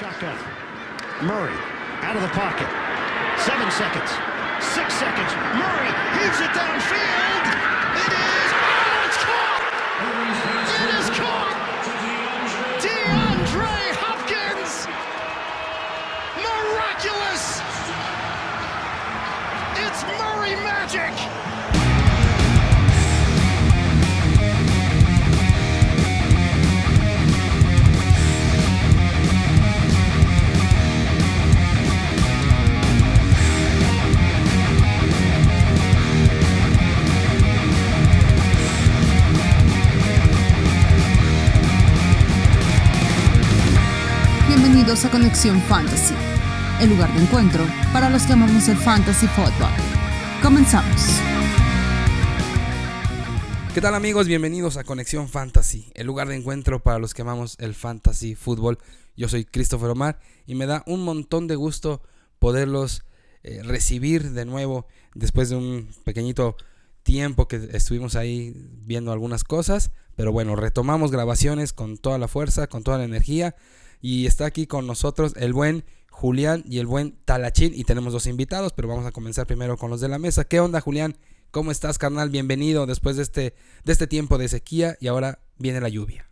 [0.00, 0.34] Shotgun.
[1.20, 1.52] Murray
[2.00, 2.64] out of the pocket.
[3.44, 4.08] Seven seconds.
[4.64, 5.28] Six seconds.
[5.60, 7.39] Murray heaves it downfield.
[44.90, 46.14] A Conexión Fantasy,
[46.80, 49.70] el lugar de encuentro para los que amamos el fantasy football.
[50.42, 51.00] Comenzamos.
[53.72, 54.26] ¿Qué tal amigos?
[54.26, 58.78] Bienvenidos a Conexión Fantasy, el lugar de encuentro para los que amamos el fantasy fútbol.
[59.16, 62.02] Yo soy Christopher Omar y me da un montón de gusto
[62.40, 63.04] poderlos
[63.44, 66.56] eh, recibir de nuevo después de un pequeñito
[67.04, 69.92] tiempo que estuvimos ahí viendo algunas cosas.
[70.16, 73.54] Pero bueno, retomamos grabaciones con toda la fuerza, con toda la energía.
[74.00, 77.72] Y está aquí con nosotros el buen Julián y el buen Talachín.
[77.74, 80.44] Y tenemos dos invitados, pero vamos a comenzar primero con los de la mesa.
[80.44, 81.16] ¿Qué onda, Julián?
[81.50, 82.30] ¿Cómo estás, carnal?
[82.30, 86.30] Bienvenido después de este, de este tiempo de sequía y ahora viene la lluvia.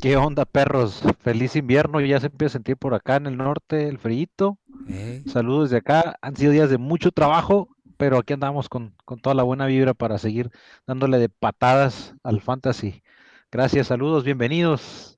[0.00, 1.02] ¿Qué onda, perros?
[1.20, 4.58] Feliz invierno, ya se empieza a sentir por acá en el norte el frío.
[4.88, 5.22] ¿Eh?
[5.26, 9.34] Saludos de acá, han sido días de mucho trabajo, pero aquí andamos con, con toda
[9.34, 10.50] la buena vibra para seguir
[10.86, 13.02] dándole de patadas al fantasy.
[13.50, 15.13] Gracias, saludos, bienvenidos.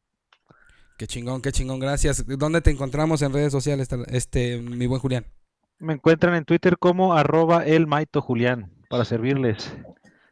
[0.97, 2.25] Qué chingón, qué chingón, gracias.
[2.27, 5.27] ¿Dónde te encontramos en redes sociales, este, mi buen Julián?
[5.78, 9.70] Me encuentran en Twitter como arroba el Maito Julián para servirles.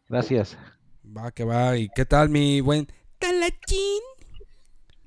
[0.08, 0.56] Gracias.
[1.04, 1.76] Va, que va.
[1.76, 4.00] ¿Y qué tal, mi buen Talachín?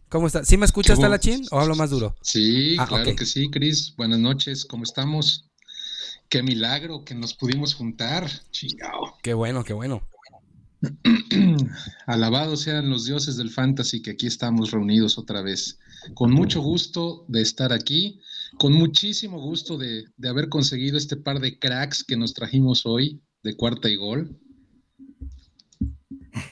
[0.09, 0.47] ¿Cómo estás?
[0.47, 0.99] ¿Sí me escuchas.
[0.99, 1.43] Talachín?
[1.51, 2.15] ¿O hablo más duro?
[2.21, 3.95] Sí, Ah, claro que sí, Cris.
[3.97, 5.49] Buenas noches, ¿cómo estamos?
[6.29, 8.29] Qué milagro que nos pudimos juntar.
[8.51, 9.17] Chingao.
[9.23, 10.07] Qué bueno, qué bueno.
[12.07, 15.79] Alabados sean los dioses del fantasy que aquí estamos reunidos otra vez.
[16.13, 18.21] Con mucho gusto de estar aquí,
[18.57, 23.21] con muchísimo gusto de, de haber conseguido este par de cracks que nos trajimos hoy
[23.43, 24.39] de cuarta y gol.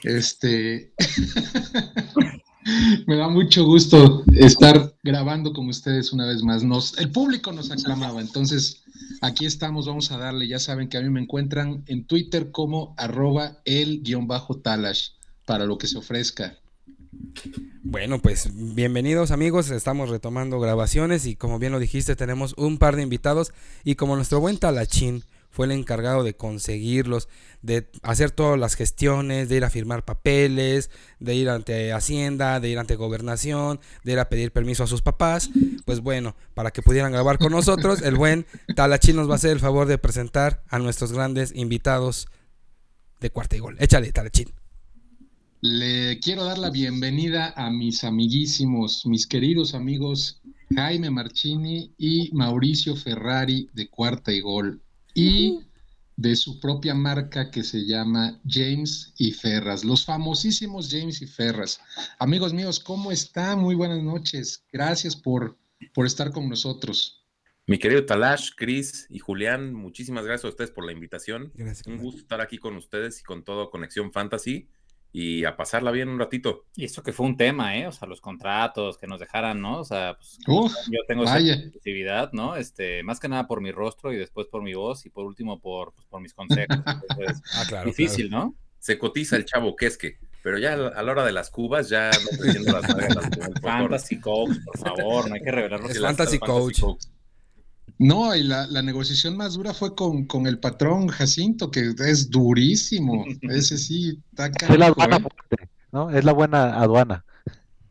[0.02, 0.92] Este.
[3.06, 6.64] Me da mucho gusto estar grabando con ustedes una vez más.
[6.64, 8.82] Nos, el público nos aclamaba, entonces
[9.20, 10.48] aquí estamos, vamos a darle.
[10.48, 15.10] Ya saben que a mí me encuentran en Twitter como arroba el guion bajo talash
[15.44, 16.58] para lo que se ofrezca.
[17.82, 22.96] Bueno, pues bienvenidos amigos, estamos retomando grabaciones y como bien lo dijiste, tenemos un par
[22.96, 23.52] de invitados
[23.84, 25.22] y como nuestro buen Talachín
[25.56, 27.30] fue el encargado de conseguirlos,
[27.62, 32.68] de hacer todas las gestiones, de ir a firmar papeles, de ir ante Hacienda, de
[32.68, 35.48] ir ante Gobernación, de ir a pedir permiso a sus papás,
[35.86, 38.44] pues bueno, para que pudieran grabar con nosotros, el buen
[38.74, 42.28] Talachín nos va a hacer el favor de presentar a nuestros grandes invitados
[43.20, 43.76] de cuarta y gol.
[43.78, 44.52] Échale, Talachín.
[45.62, 50.42] Le quiero dar la bienvenida a mis amiguísimos, mis queridos amigos
[50.74, 54.82] Jaime Marchini y Mauricio Ferrari de Cuarta y Gol
[55.16, 55.60] y
[56.16, 61.80] de su propia marca que se llama James y Ferras, los famosísimos James y Ferras.
[62.18, 63.60] Amigos míos, ¿cómo están?
[63.60, 64.64] Muy buenas noches.
[64.70, 65.56] Gracias por,
[65.94, 67.24] por estar con nosotros.
[67.66, 71.50] Mi querido Talash, Chris y Julián, muchísimas gracias a ustedes por la invitación.
[71.54, 71.86] Gracias.
[71.86, 74.68] Un gusto estar aquí con ustedes y con todo Conexión Fantasy
[75.12, 76.64] y a pasarla bien un ratito.
[76.74, 77.86] Y esto que fue un tema, ¿eh?
[77.86, 79.80] O sea, los contratos, que nos dejaran, ¿no?
[79.80, 81.54] O sea, pues, Uf, yo tengo esa vaya.
[81.54, 82.56] exclusividad, ¿no?
[82.56, 85.58] Este, más que nada por mi rostro y después por mi voz y por último
[85.60, 86.76] por, pues, por mis consejos.
[87.10, 87.86] Entonces, Ah, claro.
[87.86, 88.54] difícil, ¿no?
[88.78, 92.20] Se cotiza el chavo quesque, pero ya a la- hora de las cubas ya no
[92.80, 93.60] las el doctor.
[93.62, 95.48] Fantasy Coach, por favor, no hay que.
[95.48, 96.80] Es las- Fantasy las Coach.
[97.98, 102.28] No, y la, la negociación más dura fue con, con el patrón Jacinto, que es
[102.30, 103.24] durísimo.
[103.42, 105.20] Ese sí, está Es la aduana ¿eh?
[105.20, 106.10] fuerte, ¿no?
[106.10, 107.24] Es la buena aduana.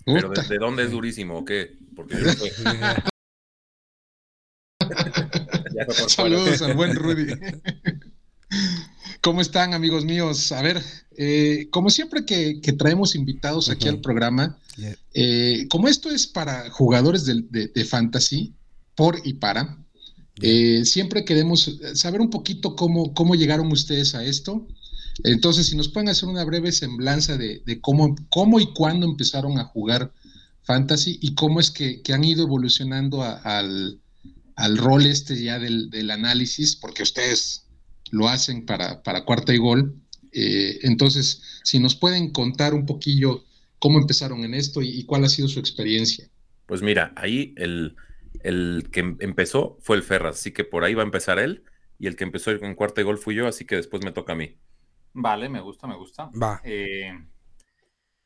[0.05, 0.29] Pero.
[0.29, 1.77] ¿de, de dónde es durísimo o qué?
[1.95, 2.51] Porque yo fue
[5.87, 7.33] por Saludos al buen Rudy.
[9.21, 10.51] ¿Cómo están, amigos míos?
[10.51, 10.81] A ver,
[11.17, 14.95] eh, como siempre que, que traemos invitados aquí al programa, Yeah.
[15.13, 18.53] eh, como esto es para jugadores de, de- de fantasy,
[18.93, 19.77] por y para,
[20.41, 24.67] eh, siempre queremos saber un poquito cómo, cómo llegaron ustedes a esto.
[25.23, 29.57] Entonces, si nos pueden hacer una breve semblanza de, de cómo, cómo y cuándo empezaron
[29.59, 30.11] a jugar
[30.63, 34.01] fantasy y cómo es que, que han ido evolucionando a- al,
[34.55, 37.63] al rol este ya del, del análisis, porque ustedes
[38.11, 39.95] lo hacen para, para cuarta y gol.
[40.33, 43.45] Eh, entonces, si nos pueden contar un poquillo
[43.79, 46.27] cómo empezaron en esto y, y cuál ha sido su experiencia.
[46.65, 47.95] Pues mira, ahí el,
[48.47, 51.63] el que em- empezó fue el Ferraz, así que por ahí va a empezar él.
[51.97, 54.33] Y el que empezó en cuarto de gol fui yo, así que después me toca
[54.33, 54.57] a mí.
[55.13, 56.29] Vale, me gusta, me gusta.
[56.41, 56.59] Va.
[56.63, 57.11] Eh,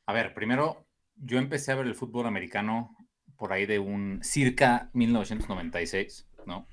[0.08, 2.96] a ver, primero, yo empecé a ver el fútbol americano
[3.38, 6.68] por ahí de un circa 1996, ¿no?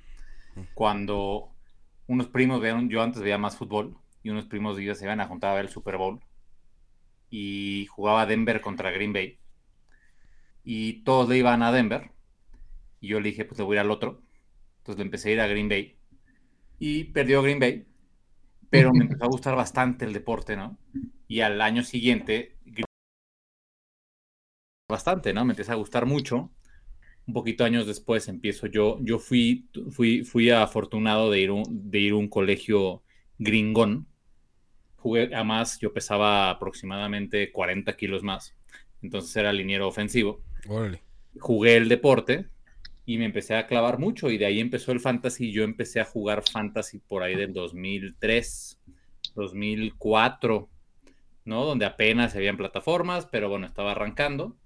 [0.73, 1.51] Cuando
[2.07, 5.21] unos primos vieron, yo antes veía más fútbol, y unos primos de ellos se iban
[5.21, 6.19] a juntar a ver el Super Bowl,
[7.29, 9.39] y jugaba Denver contra Green Bay,
[10.63, 12.11] y todos le iban a Denver,
[12.99, 14.21] y yo le dije, pues le voy a ir al otro,
[14.79, 15.97] entonces le empecé a ir a Green Bay,
[16.79, 17.85] y perdió Green Bay,
[18.69, 20.77] pero me empezó a gustar bastante el deporte, ¿no?
[21.27, 22.57] Y al año siguiente,
[24.87, 25.43] bastante, ¿no?
[25.45, 26.51] Me empieza a gustar mucho.
[27.25, 31.99] Un poquito años después empiezo yo, yo fui, fui, fui afortunado de ir, un, de
[31.99, 33.03] ir a un colegio
[33.37, 34.07] gringón.
[34.95, 38.55] Jugué, además yo pesaba aproximadamente 40 kilos más,
[39.01, 40.41] entonces era liniero ofensivo.
[40.69, 41.03] Órale.
[41.39, 42.49] Jugué el deporte
[43.07, 45.53] y me empecé a clavar mucho y de ahí empezó el fantasy.
[45.53, 48.81] Yo empecé a jugar fantasy por ahí del 2003,
[49.33, 50.69] 2004,
[51.45, 51.63] ¿no?
[51.63, 54.57] Donde apenas habían plataformas, pero bueno, estaba arrancando.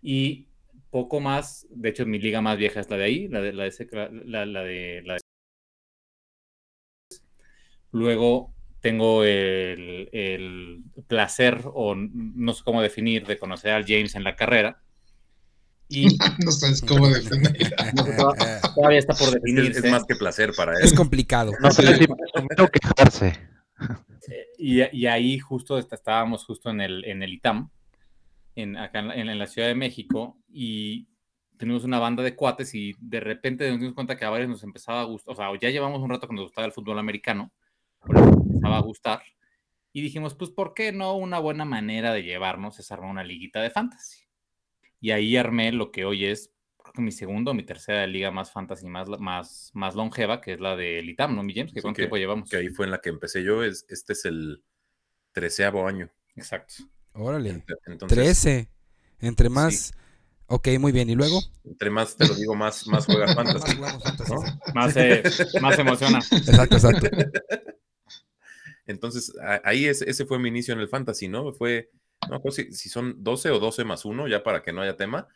[0.00, 0.46] Y
[0.90, 3.64] poco más, de hecho mi liga más vieja es la de ahí, la de la
[3.64, 3.88] de,
[4.26, 5.20] la, la de, la de...
[7.90, 14.22] Luego tengo el, el, placer, o no sé cómo definir, de conocer al James en
[14.22, 14.80] la carrera.
[15.92, 17.52] Y no sabes cómo definir.
[18.74, 19.70] Todavía está por definir.
[19.72, 20.84] Es, es, más que placer para él.
[20.84, 21.52] Es complicado.
[21.60, 23.38] No sé si primero quejarse.
[24.56, 27.70] Y, y, ahí justo estábamos justo en el, en el ITAM,
[28.54, 31.08] en, acá en la, en la, Ciudad de México, y
[31.58, 34.62] tenemos una banda de cuates y de repente nos dimos cuenta que a varios nos
[34.62, 37.52] empezaba a gustar, o sea, ya llevamos un rato que nos gustaba el fútbol americano,
[38.06, 39.22] pero nos empezaba a gustar,
[39.92, 43.60] y dijimos, pues, ¿por qué no una buena manera de llevarnos es armar una liguita
[43.60, 44.21] de fantasy?
[45.02, 48.30] Y ahí armé lo que hoy es, creo que mi segundo o mi tercera liga
[48.30, 51.72] más fantasy, más, más, más longeva, que es la del ITAM, ¿no, mi James?
[51.72, 52.48] ¿Qué Sí, ¿Cuánto que- tiempo llevamos?
[52.48, 53.62] Que ahí fue en la que empecé yo.
[53.64, 54.62] Es, este es el
[55.32, 56.08] treceavo año.
[56.36, 56.74] Exacto.
[57.14, 57.62] Órale.
[57.86, 58.68] Entonces, 13.
[59.20, 59.92] Entre más.
[60.46, 61.08] Ok, muy bien.
[61.10, 61.40] ¿Y luego?
[61.64, 63.76] entre más te lo digo, más, más juegas Más fantasy.
[63.76, 64.32] jugamos fantasy.
[64.32, 64.40] ¿no?
[64.74, 65.22] Más, eh,
[65.60, 66.18] más emociona.
[66.30, 67.08] Exacto, exacto.
[68.86, 69.32] Entonces,
[69.64, 71.52] ahí es- ese fue mi inicio en el fantasy, ¿no?
[71.52, 71.90] Fue,
[72.30, 74.96] no sé si, si son 12 o 12 más 1, ya para que no haya
[74.96, 75.28] tema.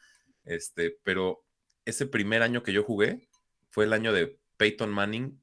[0.45, 1.45] Este, pero
[1.85, 3.29] ese primer año que yo jugué
[3.71, 5.41] fue el año de Peyton Manning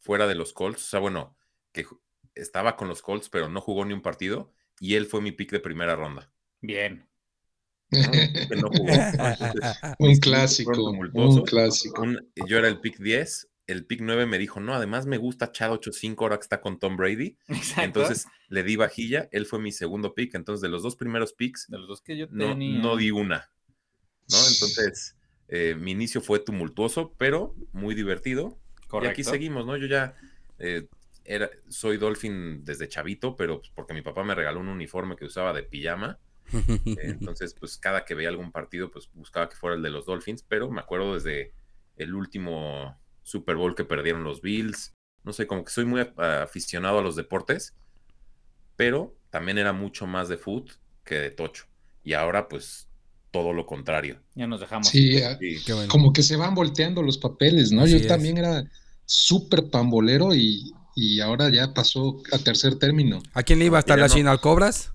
[0.00, 0.82] fuera de los Colts.
[0.84, 1.36] O sea, bueno,
[1.72, 1.86] que
[2.34, 4.52] estaba con los Colts, pero no jugó ni un partido.
[4.80, 6.32] Y él fue mi pick de primera ronda.
[6.60, 7.06] Bien.
[7.90, 8.10] ¿no?
[8.10, 8.88] Que no jugó.
[9.40, 12.02] Entonces, un clásico, un clásico.
[12.02, 13.49] un- yo era el pick 10.
[13.70, 16.78] El pick 9 me dijo, no, además me gusta Chad 85 ahora que está con
[16.78, 17.36] Tom Brady.
[17.48, 17.82] Exacto.
[17.82, 21.68] Entonces le di vajilla, él fue mi segundo pick, entonces de los dos primeros picks
[21.68, 22.82] de los dos que yo no, tenía.
[22.82, 23.50] no di una,
[24.28, 24.38] ¿no?
[24.38, 25.16] Entonces
[25.48, 28.58] eh, mi inicio fue tumultuoso, pero muy divertido.
[28.88, 29.10] Correcto.
[29.10, 29.76] Y aquí seguimos, ¿no?
[29.76, 30.14] Yo ya
[30.58, 30.88] eh,
[31.24, 35.24] era, soy Dolphin desde chavito, pero pues, porque mi papá me regaló un uniforme que
[35.24, 36.18] usaba de pijama,
[36.52, 36.58] eh,
[37.20, 40.42] entonces pues cada que veía algún partido pues buscaba que fuera el de los Dolphins,
[40.42, 41.52] pero me acuerdo desde
[41.96, 44.94] el último Super Bowl que perdieron los Bills,
[45.24, 47.74] no sé, como que soy muy aficionado a los deportes,
[48.76, 50.70] pero también era mucho más de foot
[51.04, 51.66] que de tocho.
[52.02, 52.88] Y ahora pues
[53.30, 54.20] todo lo contrario.
[54.34, 54.88] Ya nos dejamos.
[54.88, 55.20] Sí,
[55.68, 55.88] bueno.
[55.88, 57.82] como que se van volteando los papeles, ¿no?
[57.82, 58.06] Así Yo es.
[58.08, 58.64] también era
[59.04, 63.22] súper pambolero y, y ahora ya pasó a tercer término.
[63.34, 64.14] ¿A quién le iba a estar Ya la no.
[64.14, 64.30] China?
[64.32, 64.92] ¿Al Cobras?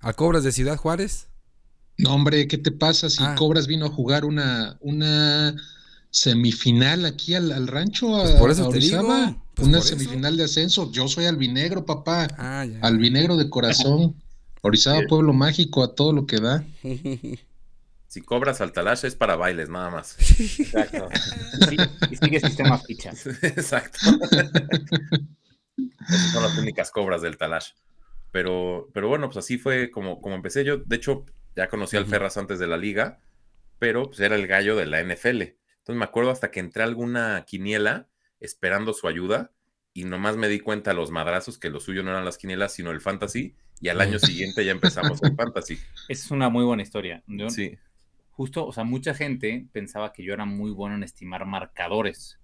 [0.00, 1.28] ¿Al Cobras de Ciudad Juárez?
[1.98, 3.34] No, hombre, ¿qué te pasa si Ah.
[3.36, 5.54] Cobras vino a jugar una, una
[6.10, 8.16] semifinal aquí al, al rancho?
[8.16, 9.26] A, Pues por eso a te Orizaba?
[9.26, 9.88] digo, pues una eso.
[9.88, 10.90] semifinal de ascenso.
[10.92, 12.28] Yo soy albinegro, papá.
[12.38, 12.78] Ah, ya.
[12.82, 14.14] Albinegro de corazón.
[14.62, 15.06] Orizaba, Sí.
[15.08, 16.64] pueblo mágico, a todo lo que da.
[18.08, 20.16] Si cobras al talash es para bailes nada más.
[20.38, 21.08] Exacto.
[21.68, 21.76] Sí,
[22.10, 23.26] y sigue sistema fichas.
[23.42, 23.98] Exacto.
[26.08, 27.70] Esas son las únicas cobras del talash.
[28.32, 30.76] Pero, pero bueno, pues así fue como, como empecé yo.
[30.78, 31.24] De hecho,
[31.56, 32.10] ya conocí al Ujú.
[32.12, 33.18] Ferraz antes de la liga,
[33.78, 35.54] pero pues era el gallo de la NFL.
[35.80, 38.08] Entonces me acuerdo hasta que entré a alguna quiniela
[38.38, 39.52] esperando su ayuda
[39.92, 42.72] y nomás me di cuenta a los madrazos que lo suyo no eran las quinielas,
[42.74, 43.56] sino el fantasy.
[43.80, 44.26] Y al año Ujú.
[44.26, 45.74] siguiente ya empezamos con fantasy.
[46.08, 47.22] Esa es una muy buena historia.
[47.26, 47.76] Yo, Sí.
[48.30, 52.38] Justo, o sea, mucha gente pensaba que yo era muy bueno en estimar marcadores.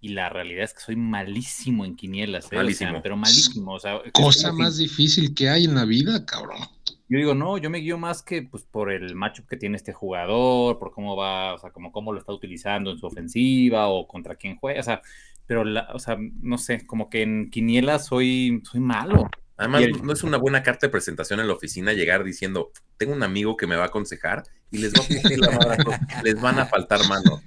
[0.00, 2.46] Y la realidad es que soy malísimo en quinielas, ¿eh?
[2.46, 3.02] O sea, Malísimo.
[3.02, 3.72] pero malísimo.
[3.74, 6.58] O sea, es Cosa más difícil que hay en la vida, cabrón.
[7.08, 9.92] Yo digo, no, yo me guío más que pues, por el matchup que tiene este
[9.92, 14.06] jugador, por cómo va, o sea, como cómo lo está utilizando en su ofensiva o
[14.08, 15.02] contra quién juega, o sea,
[15.46, 19.28] pero, la, o sea, no sé, como que en quinielas soy, soy malo.
[19.56, 23.12] Además, el- no es una buena carta de presentación en la oficina llegar diciendo, tengo
[23.12, 25.76] un amigo que me va a aconsejar y les va a la
[26.24, 27.42] les van a faltar manos.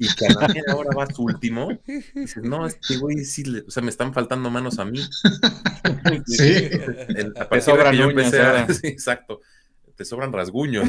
[0.00, 1.70] Y que a la media hora va su último,
[2.14, 5.00] dices, no, este güey sí, le- o sea, me están faltando manos a mí.
[6.26, 6.68] Sí.
[7.08, 8.66] En- a Te partir de sobran que yo uñas empecé a- ahora.
[8.74, 9.40] sí, exacto,
[9.96, 10.88] te sobran rasguños.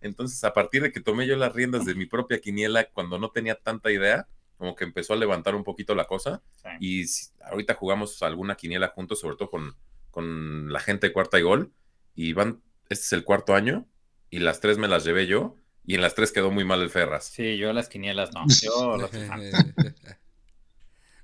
[0.00, 3.30] Entonces, a partir de que tomé yo las riendas de mi propia quiniela, cuando no
[3.30, 6.42] tenía tanta idea, como que empezó a levantar un poquito la cosa.
[6.56, 6.68] Sí.
[6.80, 9.76] Y si- ahorita jugamos alguna quiniela juntos, sobre todo con,
[10.10, 11.72] con la gente de cuarta y gol.
[12.14, 13.86] Y van, este es el cuarto año,
[14.30, 16.90] y las tres me las llevé yo, y en las tres quedó muy mal el
[16.90, 17.26] Ferras.
[17.26, 18.44] Sí, yo las quinielas no.
[18.62, 19.10] Yo las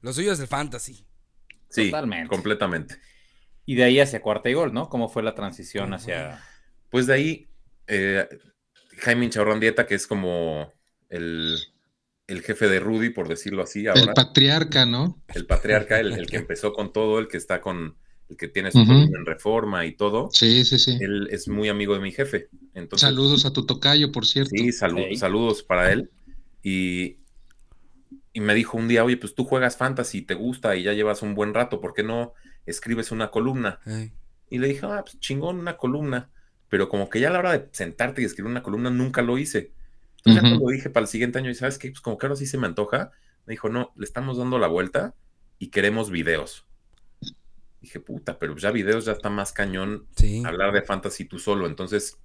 [0.01, 1.05] Lo suyo es el fantasy.
[1.69, 2.29] Sí, Totalmente.
[2.29, 2.97] completamente.
[3.67, 4.89] Y de ahí hacia cuarta y gol, ¿no?
[4.89, 6.43] ¿Cómo fue la transición hacia.
[6.89, 7.49] Pues de ahí,
[7.87, 8.27] eh,
[8.99, 10.73] Jaime Inchaurrandieta, que es como
[11.11, 11.59] el,
[12.27, 15.23] el jefe de Rudy, por decirlo así, El patriarca, ¿no?
[15.35, 17.99] el patriarca, el, el que empezó con todo, el que está con,
[18.29, 20.99] el que tiene su en reforma y todo, Sí, sí, sí.
[21.01, 22.49] él es muy amigo de mi jefe.
[22.75, 24.51] Entonces, Saludos a tu tocayo, por cierto.
[24.55, 26.11] Sí, salu- saludos para él.
[26.63, 27.19] Y,
[28.33, 31.23] y me dijo un día, oye, pues tú juegas fantasy, te gusta y ya llevas
[31.23, 32.35] un buen rato, ¿por qué no
[32.67, 33.81] escribes una columna?
[34.51, 36.31] Y le dije, ah, pues chingón, una columna.
[36.69, 39.39] Pero como que ya a la hora de sentarte y escribir una columna nunca lo
[39.39, 39.73] hice.
[40.19, 42.37] Entonces ya cuando dije para el siguiente año, y sabes qué, pues como que ahora
[42.37, 43.11] sí se me antoja,
[43.47, 45.15] me dijo, no, le estamos dando la vuelta
[45.59, 46.67] y queremos videos.
[47.81, 50.43] Dije, puta, pero ya videos ya está más cañón Sí.
[50.45, 51.67] hablar de fantasy tú solo.
[51.67, 52.17] Entonces,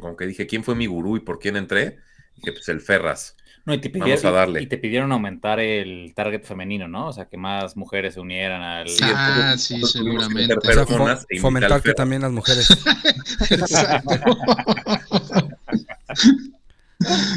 [0.00, 1.98] como que dije, ¿quién fue mi gurú y por quién entré?
[2.36, 3.36] Dije, pues el Ferras.
[3.66, 4.60] No, y te, Vamos pidieron, a darle.
[4.62, 7.06] y te pidieron aumentar el target femenino, ¿no?
[7.08, 8.88] O sea, que más mujeres se unieran al.
[8.90, 10.54] Sí, Ah, entonces, sí, seguramente.
[10.58, 12.68] O sea, e fomentar que también las mujeres.
[13.50, 14.36] Exacto.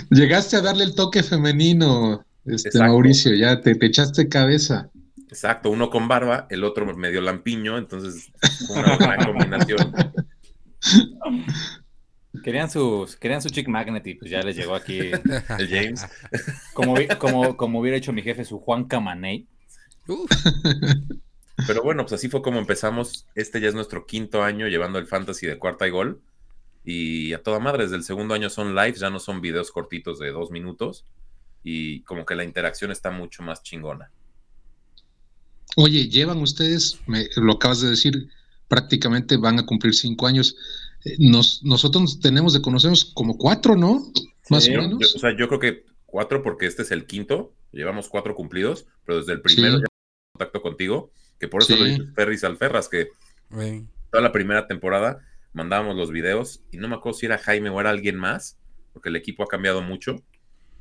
[0.09, 2.79] Llegaste a darle el toque femenino, este Exacto.
[2.89, 4.89] Mauricio, ya te, te echaste cabeza.
[5.29, 8.31] Exacto, uno con barba, el otro medio lampiño, entonces
[8.69, 9.93] una gran combinación.
[12.43, 14.99] Querían, sus, querían su chick magnet y pues ya les llegó aquí.
[15.59, 16.07] El James.
[16.73, 19.47] Como, como, como hubiera hecho mi jefe, su Juan Camaney.
[20.07, 20.29] Uf,
[21.65, 23.27] Pero bueno, pues así fue como empezamos.
[23.35, 26.21] Este ya es nuestro quinto año llevando el fantasy de cuarta y gol.
[26.85, 30.19] Y a toda madre, desde el segundo año son lives, ya no son videos cortitos
[30.19, 31.05] de dos minutos.
[31.63, 34.11] Y como que la interacción está mucho más chingona.
[35.79, 38.29] Oye, llevan ustedes, me, lo acabas de decir,
[38.67, 40.55] prácticamente van a cumplir cinco años.
[41.05, 44.11] Eh, Nos, nosotros tenemos de conocernos como cuatro, ¿no?
[44.49, 44.99] Más Sí, o menos.
[44.99, 47.53] yo- o sea, yo creo que cuatro, porque este es el quinto.
[47.71, 49.81] Llevamos cuatro cumplidos, pero desde el primero Sí.
[49.81, 51.11] ya en contacto contigo.
[51.39, 51.79] Que por eso Sí.
[51.79, 53.09] lo dices Ferris al Ferras, que
[54.09, 55.19] toda la primera temporada
[55.53, 58.57] mandábamos los videos y no me acuerdo si era Jaime o era alguien más,
[58.93, 60.15] porque el equipo ha cambiado mucho,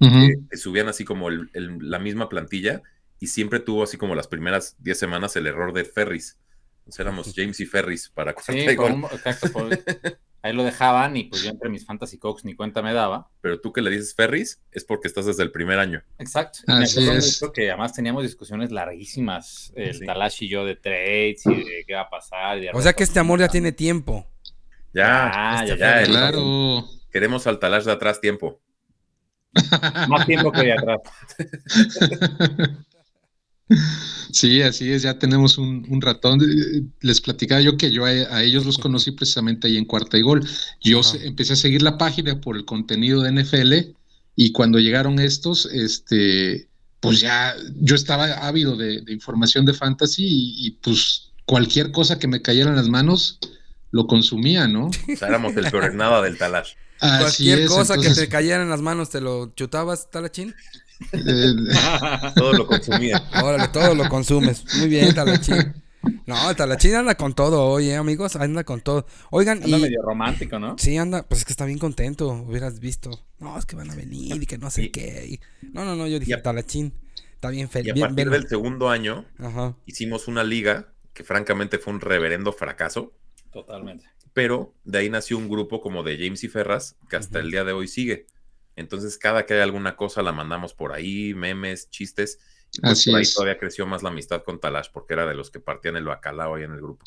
[0.01, 0.21] Ujú.
[0.27, 2.81] que, que subían así como el- el- la misma plantilla
[3.21, 6.39] y siempre tuvo así como las primeras 10 semanas el error de Ferris.
[6.79, 9.69] Entonces éramos James y Ferris para cuarta Sí, y un- exacto, por-
[10.43, 13.29] ahí lo dejaban y pues yo entre mis Fantasy Cokes ni cuenta me daba.
[13.41, 16.05] Pero tú que le dices Ferris es porque estás desde el primer año.
[16.19, 16.61] Exacto.
[16.69, 17.43] Me Así acuerdo es.
[17.53, 20.07] que además teníamos discusiones larguísimas, el Sí.
[20.07, 22.59] Talash y yo de trades y de qué va a pasar.
[22.59, 24.25] y de O sea que este amor ya tiene tiempo.
[24.95, 26.85] Ya, Ah, este, ya, ya, el- Claro.
[27.11, 28.61] queremos al talash de atrás tiempo.
[30.09, 31.01] Más tiempo que de atrás.
[34.33, 36.41] Sí, así es, ya tenemos un, un ratón.
[36.43, 40.19] Eh, Les platicaba yo que yo a, a ellos los conocí precisamente ahí en Cuarta
[40.19, 40.47] y Gol.
[40.83, 43.97] Yo se- empecé a seguir la página por el contenido de NFL
[44.37, 46.69] y cuando llegaron estos, este,
[47.01, 52.19] pues ya yo estaba ávido de, de información de fantasy y, y, pues cualquier cosa
[52.19, 53.39] que me cayera en las manos
[53.91, 54.87] lo consumía, ¿no?
[55.13, 56.75] O sea, éramos el peor nada del talash.
[57.01, 60.55] Así Cualquier es, cosa que te cayera en las manos, ¿te lo chutabas, Talachín?
[61.13, 61.55] Eh,
[62.35, 63.23] Todo lo consumía.
[63.43, 64.65] Órale, todo lo consumes.
[64.79, 65.75] Muy bien, Talachín.
[66.27, 69.07] No, Talachín anda con todo, oye, amigos, anda con todo.
[69.31, 69.83] Oigan, Anda y...
[69.83, 70.77] medio romántico, ¿no?
[70.79, 73.11] Sí, anda, pues es que está bien contento, hubieras visto.
[73.41, 75.27] No, es que van a venir y que no sé Y- qué.
[75.29, 76.93] y- No, no, no, yo dije, Y a- Talachín,
[77.35, 77.91] está bien Y feliz.
[77.91, 78.41] a Bien, partir bien.
[78.41, 79.75] del segundo año Ajá.
[79.87, 83.13] hicimos una liga que francamente fue un reverendo fracaso.
[83.53, 84.05] Totalmente.
[84.35, 87.65] pero de ahí nació un grupo como de James y Ferras que hasta el día
[87.65, 88.27] de hoy sigue.
[88.77, 92.39] Entonces, cada que hay alguna cosa la mandamos por ahí, memes, chistes.
[92.73, 93.35] y pues Así por ahí es.
[93.35, 96.55] todavía creció más la amistad con Talash porque era de los que partían el bacalao
[96.57, 97.05] ahí en el grupo.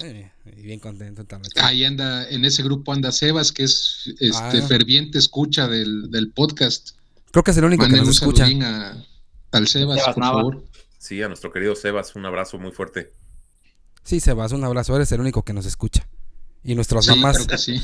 [0.00, 1.62] Ay, bien contento, Talachín.
[1.62, 4.66] ahí anda, en ese grupo anda Sebas, que es este Ah.
[4.66, 6.90] ferviente escucha del, del podcast.
[7.30, 8.46] Creo que es el único que nos un escucha.
[8.46, 9.04] a,
[9.52, 10.38] al Sebas, Sebas por Nava.
[10.38, 10.64] favor.
[10.98, 13.12] Sí, a nuestro querido Sebas, un abrazo muy fuerte.
[14.02, 16.08] Sí, Sebas, un abrazo, eres el único que nos escucha.
[16.64, 17.36] Y nuestras Sí, mamás.
[17.36, 17.80] creo que sí.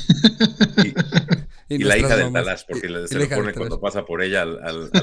[1.69, 2.45] Y, y la hija del mamás.
[2.45, 5.01] Talash, porque Y- se lo pone del cuando pasa por ella al, al- a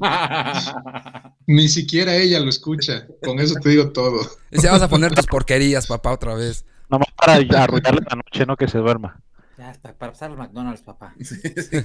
[0.00, 3.06] la Ni siquiera ella lo escucha.
[3.22, 4.20] Con eso te digo todo.
[4.50, 6.66] Y si vas a poner tus porquerías, papá, otra vez.
[6.90, 8.56] Nomás para arruinarle la noche, ¿no?
[8.56, 9.22] Que se duerma.
[9.58, 11.14] Ya, para, para pasar al McDonald's, papá.
[11.24, 11.78] Sí, sí.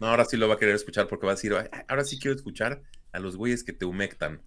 [0.00, 2.18] No, ahora sí lo va a querer escuchar porque va a decir, "Ay, ahora sí
[2.18, 2.80] quiero escuchar
[3.12, 4.40] a los güeyes que te humectan.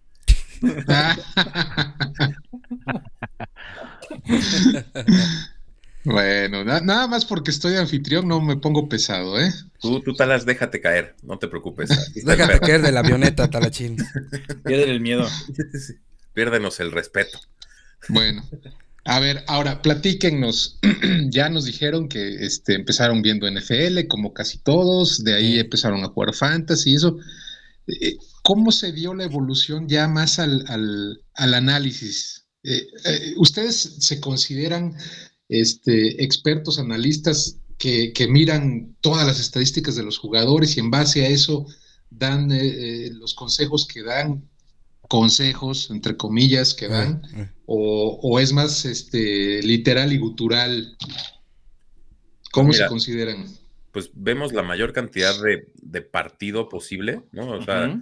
[6.03, 9.51] bueno, na- nada más porque estoy de anfitrión no me pongo pesado, ¿eh?
[9.79, 11.89] Tú, tú talas, déjate caer, no te preocupes.
[12.25, 13.97] Déjate caer de la avioneta, talachín.
[14.65, 15.27] Pierden el miedo.
[16.33, 17.39] Piérdenos el respeto.
[18.09, 18.43] Bueno,
[19.05, 20.79] a ver, ahora platíquennos.
[21.29, 26.07] ya nos dijeron que este, empezaron viendo NFL, como casi todos, de ahí empezaron a
[26.07, 27.17] jugar fantasy y eso.
[27.87, 32.45] Eh, ¿Cómo se dio la evolución ya más al, al- al análisis?
[32.63, 34.95] Eh, eh, ¿Ustedes se consideran
[35.51, 41.25] este, expertos, analistas que, que miran todas las estadísticas de los jugadores y en base
[41.25, 41.65] a eso
[42.09, 44.47] dan eh, eh, los consejos que dan,
[45.09, 47.21] consejos, entre comillas, que dan?
[47.35, 50.97] Eh, o, o es más este literal y gutural?
[52.51, 52.85] ¿Cómo Mira.
[52.85, 53.45] se consideran?
[53.91, 57.51] Pues vemos la mayor cantidad de, de partido posible, ¿no?
[57.51, 58.01] O sea.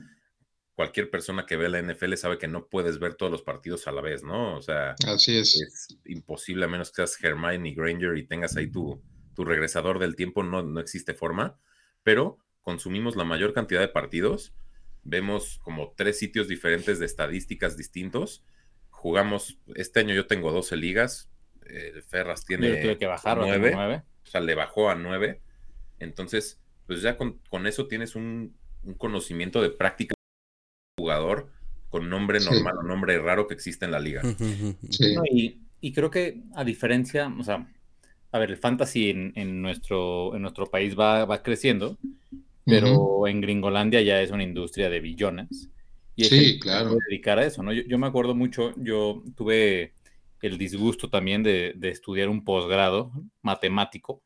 [0.79, 3.91] Cualquier persona que ve la NFL sabe que no puedes ver todos los partidos a
[3.91, 4.55] la vez, ¿no?
[4.55, 5.57] O sea, Así es.
[5.57, 9.03] es imposible a menos que seas Hermione Granger y tengas ahí tu,
[9.35, 11.59] tu regresador del tiempo, no, no existe forma,
[12.01, 14.53] pero consumimos la mayor cantidad de partidos,
[15.03, 18.45] vemos como tres sitios diferentes de estadísticas distintos,
[18.89, 21.29] jugamos, este año yo tengo 12 ligas,
[21.65, 24.03] eh, Ferras Yo tiene tuve que bajar, ahora tengo 9, nueve.
[24.23, 25.41] o sea, le bajó a 9,
[25.99, 30.15] entonces, pues ya con, con eso tienes un, un conocimiento de práctica
[31.09, 31.49] jugador
[31.89, 32.49] con nombre Sí.
[32.51, 34.21] normal o nombre raro que existe en la liga.
[34.89, 35.15] Sí.
[35.15, 37.67] No, y, y creo que a diferencia, o sea,
[38.31, 41.97] a ver, el fantasy en, en nuestro, en nuestro país va, va creciendo,
[42.65, 45.69] pero en Gringolandia ya es una industria de billones.
[46.15, 46.95] Y hay Sí, claro.
[47.09, 47.73] dedicar a eso, ¿no?
[47.73, 49.93] Yo, yo me acuerdo mucho, yo tuve
[50.41, 53.11] el disgusto también de, de estudiar un posgrado
[53.41, 54.21] matemático.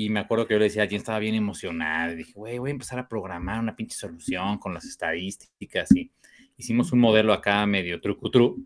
[0.00, 2.12] Y me acuerdo que yo le decía a Jen, estaba bien emocionada.
[2.12, 5.90] y Dije, güey, voy a empezar a programar una pinche solución con las estadísticas.
[5.90, 6.12] Y
[6.56, 8.64] hicimos un modelo acá medio trucutru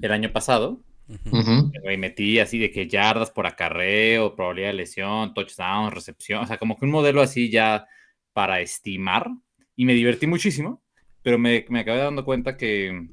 [0.00, 0.82] el año pasado.
[1.06, 1.70] Ujú.
[1.92, 6.56] Y metí así de que yardas por acarreo, probabilidad de lesión, touchdown, recepción, o sea,
[6.56, 7.86] como que un modelo así ya
[8.32, 9.30] para estimar.
[9.76, 10.82] Y me divertí muchísimo,
[11.20, 13.06] pero me, me acabé dando cuenta que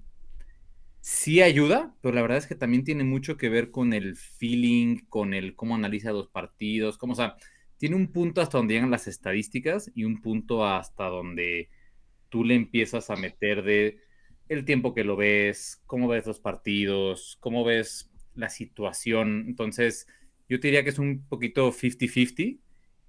[1.07, 5.05] sí ayuda, pero la verdad es que también tiene mucho que ver con el feeling,
[5.07, 7.35] con el cómo analiza los partidos, como, o sea,
[7.77, 11.69] tiene un punto hasta donde llegan las estadísticas y un punto hasta donde
[12.29, 13.99] tú le empiezas a meter de
[14.49, 19.45] el tiempo que lo ves, cómo ves los partidos, cómo ves la situación.
[19.47, 20.07] Entonces,
[20.49, 22.59] yo te diría que es un poquito 50-50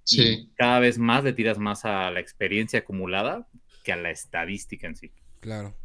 [0.03, 0.21] Sí.
[0.21, 3.47] y cada vez más le tiras más a la experiencia acumulada
[3.83, 5.11] que a la estadística en sí.
[5.39, 5.75] Claro.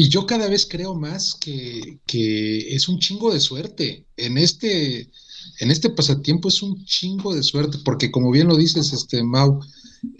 [0.00, 4.06] Y yo cada vez creo más que, que es un chingo de suerte.
[4.16, 5.10] En este,
[5.58, 9.58] en este pasatiempo es un chingo de suerte, porque como bien lo dices, este Mau,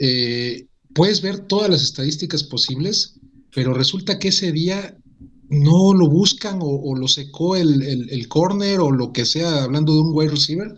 [0.01, 3.21] eh, puedes ver todas las estadísticas posibles,
[3.55, 4.99] pero resulta que ese día
[5.49, 9.95] no lo buscan o, lo secó el, el, el corner o lo que sea, hablando
[9.95, 10.75] de un wide receiver,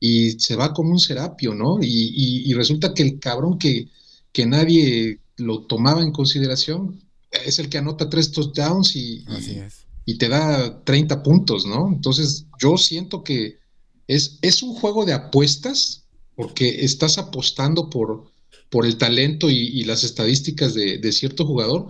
[0.00, 1.82] y se va como un serapio, ¿no?
[1.82, 3.90] Y, y, y resulta que el cabrón que,
[4.32, 9.58] que nadie lo tomaba en consideración es el que anota tres touchdowns y, Así y,
[9.58, 9.86] es.
[10.04, 11.88] y te da 30 puntos, ¿no?
[11.88, 13.58] Entonces, yo siento que
[14.06, 18.32] es, es un juego de apuestas porque estás apostando por,
[18.70, 21.88] por el talento y, y las estadísticas de, de, cierto jugador,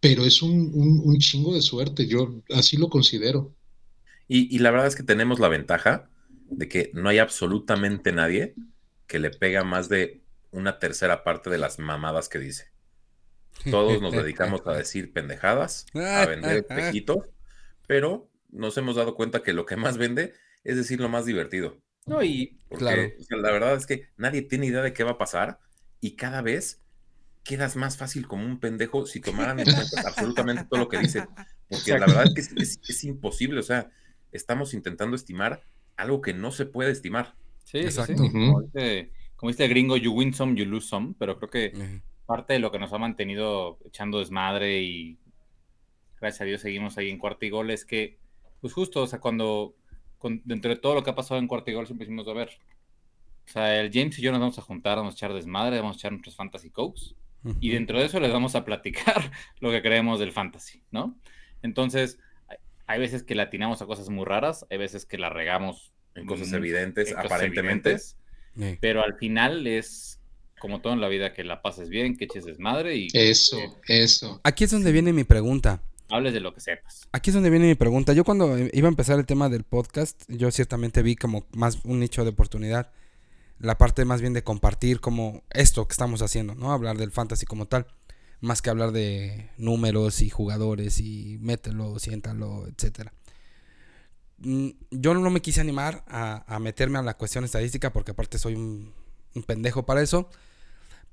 [0.00, 3.54] pero es un, un, un, chingo de suerte, yo así lo considero.
[4.28, 6.10] Y, y la verdad es que tenemos la ventaja
[6.50, 8.54] de que no hay absolutamente nadie
[9.06, 10.20] que le pega más de
[10.50, 12.75] una tercera parte de las mamadas que dice.
[13.70, 17.30] Todos nos dedicamos a decir pendejadas, a vender espejitos,
[17.86, 21.76] pero nos hemos dado cuenta que lo que más vende es decir lo más divertido.
[22.06, 23.02] No, y Porque, claro.
[23.18, 25.58] o sea, la verdad es que nadie tiene idea de qué va a pasar
[26.00, 26.80] y cada vez
[27.42, 31.26] quedas más fácil como un pendejo si tomaran en cuenta absolutamente todo lo que dice.
[31.68, 31.98] Porque Exacto.
[32.00, 33.90] la verdad es que es, es, es, imposible, o sea,
[34.32, 35.62] estamos intentando estimar
[35.96, 37.34] algo que no se puede estimar.
[37.64, 38.22] Sí, Exacto.
[38.22, 38.30] Sí.
[38.30, 41.72] Como, dice, como dice el gringo, you win some, you lose some, pero creo que
[41.74, 42.02] uh -huh.
[42.26, 45.18] Parte de lo que nos ha mantenido echando desmadre y
[46.20, 48.18] gracias a Dios seguimos ahí en cuarto y gol es que,
[48.60, 49.74] pues justo, o sea, cuando,
[50.18, 52.32] con, dentro de todo lo que ha pasado en cuarto y gol, siempre decimos, a
[52.32, 52.50] ver,
[53.46, 55.96] o sea, el James y yo nos vamos a juntar, vamos a echar desmadre, vamos
[55.96, 57.58] a echar nuestros fantasy cokes, uh -huh.
[57.60, 61.16] y dentro de eso les vamos a platicar lo que creemos del fantasy, ¿no?
[61.62, 65.30] Entonces, hay, hay veces que le atinamos a cosas muy raras, hay veces que la
[65.30, 67.90] regamos en cosas evidentes, en cosas aparentemente.
[67.90, 68.16] Evidentes,
[68.56, 68.78] sí.
[68.80, 70.15] Pero al final es
[70.58, 73.08] como todo en la vida, que la pases bien, que eches desmadre y...
[73.12, 74.40] Eso, eso.
[74.42, 75.82] Aquí es donde viene mi pregunta.
[76.08, 77.08] hables de lo que sepas.
[77.12, 78.12] Aquí es donde viene mi pregunta.
[78.12, 82.00] Yo cuando iba a empezar el tema del podcast, yo ciertamente vi como más un
[82.00, 82.90] nicho de oportunidad.
[83.58, 86.72] La parte más bien de compartir como esto que estamos haciendo, ¿no?
[86.72, 87.86] Hablar del fantasy como tal.
[88.40, 93.12] Más que hablar de números y jugadores y mételo, siéntalo, etcétera.
[94.38, 98.38] Mm, yo no me quise animar a, a meterme a la cuestión estadística porque aparte
[98.38, 98.92] soy un,
[99.36, 100.28] un pendejo para eso.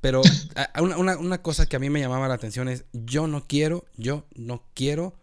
[0.02, 0.22] Pero
[0.82, 3.86] una, una, una, cosa que a mí me llamaba la atención es, yo no quiero,
[3.96, 5.16] yo no quiero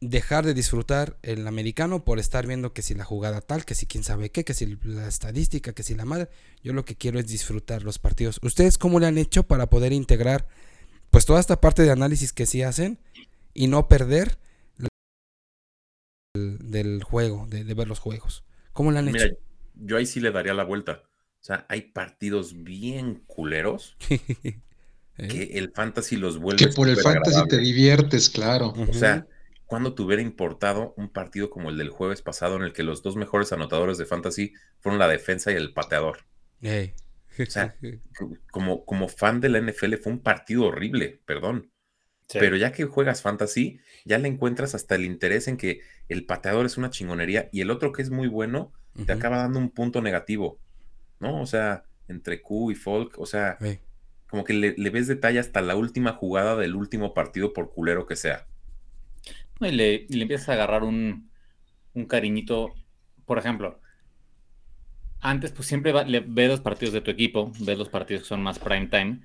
[0.00, 3.86] dejar de disfrutar el americano por estar viendo que si la jugada tal, que si
[3.86, 6.28] quién sabe qué, que si la estadística, que si la madre.
[6.62, 8.40] Yo lo que quiero es disfrutar los partidos.
[8.42, 10.48] ¿Ustedes cómo le han hecho para poder integrar
[11.10, 12.98] pues toda esta parte de análisis que sí hacen
[13.52, 14.38] y no perder
[16.34, 18.42] del, del juego, de, de, ver los juegos?
[18.72, 19.36] ¿Cómo le han Mira, hecho?
[19.74, 21.02] Yo ahí sí le daría la vuelta.
[21.40, 25.28] O sea, hay partidos bien culeros ¿Eh?
[25.28, 26.66] que el fantasy los vuelve.
[26.66, 27.56] Que por el fantasy agradable.
[27.56, 28.74] te diviertes, claro.
[28.76, 29.26] O sea,
[29.66, 33.02] cuando te hubiera importado un partido como el del jueves pasado en el que los
[33.02, 36.26] dos mejores anotadores de fantasy fueron la defensa y el pateador.
[36.60, 36.94] Hey.
[37.38, 37.76] O sea,
[38.50, 41.70] como, como fan de la NFL fue un partido horrible, perdón.
[42.28, 42.38] Sí.
[42.38, 46.66] Pero ya que juegas fantasy, ya le encuentras hasta el interés en que el pateador
[46.66, 49.12] es una chingonería y el otro que es muy bueno te uh -huh.
[49.14, 50.60] acaba dando un punto negativo.
[51.20, 51.40] ¿No?
[51.40, 53.78] O sea, entre Q y Folk, o sea, sí.
[54.28, 58.06] como que le, le, ves detalle hasta la última jugada del último partido, por culero
[58.06, 58.46] que sea.
[59.60, 61.30] Y le, y le empiezas a agarrar un,
[61.94, 62.74] un, cariñito,
[63.26, 63.80] por ejemplo,
[65.20, 68.28] antes pues siempre va, le, ves los partidos de tu equipo, ves los partidos que
[68.28, 69.20] son más prime time,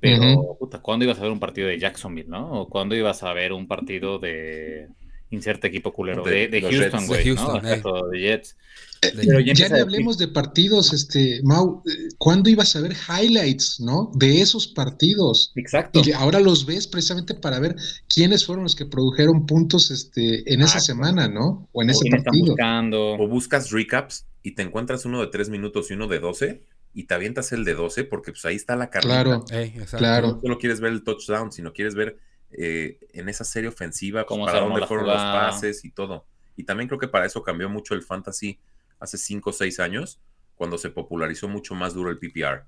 [0.00, 0.58] pero, uh -huh.
[0.58, 2.60] puta, ¿cuándo ibas a ver un partido de Jacksonville, no?
[2.60, 4.88] O ¿cuándo ibas a ver un partido de
[5.30, 7.56] inserte equipo culero de, de, de Houston, güey, ¿no?
[7.64, 7.82] eh.
[8.12, 8.56] de Jets.
[9.00, 11.82] Pero ya, ya ni hablemos de partidos, este, Mau,
[12.16, 14.10] ¿cuándo ibas a ver highlights, no?
[14.14, 15.52] De esos partidos.
[15.56, 16.00] Exacto.
[16.04, 17.76] Y ahora los ves precisamente para ver
[18.08, 21.68] quiénes fueron los que produjeron puntos este, en esa semana, ¿no?
[21.72, 22.46] O en o ese partido.
[22.46, 23.12] Buscando.
[23.14, 26.62] O buscas recaps y te encuentras uno de tres minutos y uno de 12
[26.94, 29.24] y te avientas el de 12 porque pues ahí está la carrera.
[29.24, 29.44] Claro,
[29.90, 30.28] claro.
[30.28, 32.18] No solo quieres ver el touchdown, sino quieres ver
[32.56, 35.42] eh, en esa serie ofensiva Cómo para dónde fueron jugada.
[35.46, 36.26] los pases y todo.
[36.56, 38.58] Y también creo que para eso cambió mucho el fantasy
[39.00, 40.20] hace 5 o 6 años,
[40.54, 42.64] cuando se popularizó mucho más duro el PPR.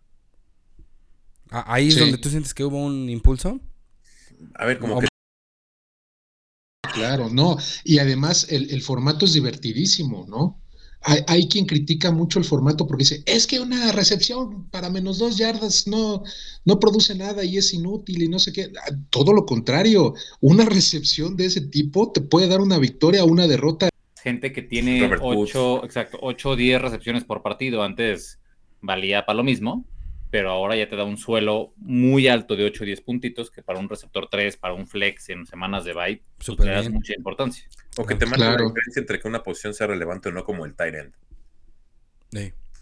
[1.50, 2.00] Ah, Ahí es Sí.
[2.00, 3.60] donde tú sientes que hubo un impulso.
[4.54, 5.06] A ver, como O- que
[6.92, 7.58] Claro, no.
[7.84, 10.60] Y además el, el formato es divertidísimo, ¿no?
[11.08, 15.18] Hay, hay quien critica mucho el formato porque dice, es que una recepción para menos
[15.18, 16.24] dos yardas no,
[16.64, 18.72] no produce nada y es inútil y no sé qué.
[18.82, 23.28] Ah, Todo lo contrario, una recepción de ese tipo te puede dar una victoria o
[23.28, 23.88] una derrota.
[24.20, 25.50] Gente que tiene Robert Woods.
[25.54, 27.84] 8, exacto, 8 o 10 recepciones por partido.
[27.84, 28.40] Antes
[28.80, 29.84] valía para lo mismo,
[30.36, 33.62] pero ahora ya te da un suelo muy alto de 8 o 10 puntitos, que
[33.62, 37.14] para un receptor 3, para un flex en semanas de bye, pues, le das mucha
[37.16, 37.64] importancia.
[37.96, 38.64] o que te marca Claro.
[38.64, 41.12] la diferencia entre que una posición sea relevante o no, como el tight end.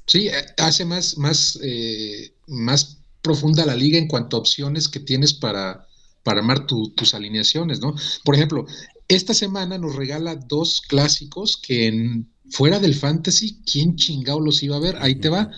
[0.07, 4.99] Sí, eh, hace más, más, eh, más profunda la liga en cuanto a opciones que
[4.99, 5.87] tienes para,
[6.25, 7.95] para armar tu- tus alineaciones, ¿no?
[8.25, 8.67] Por ejemplo,
[9.07, 14.77] esta semana nos regala dos clásicos que en, fuera del fantasy, ¿quién chingado los iba
[14.77, 14.97] a ver?
[15.01, 15.51] Ahí te va.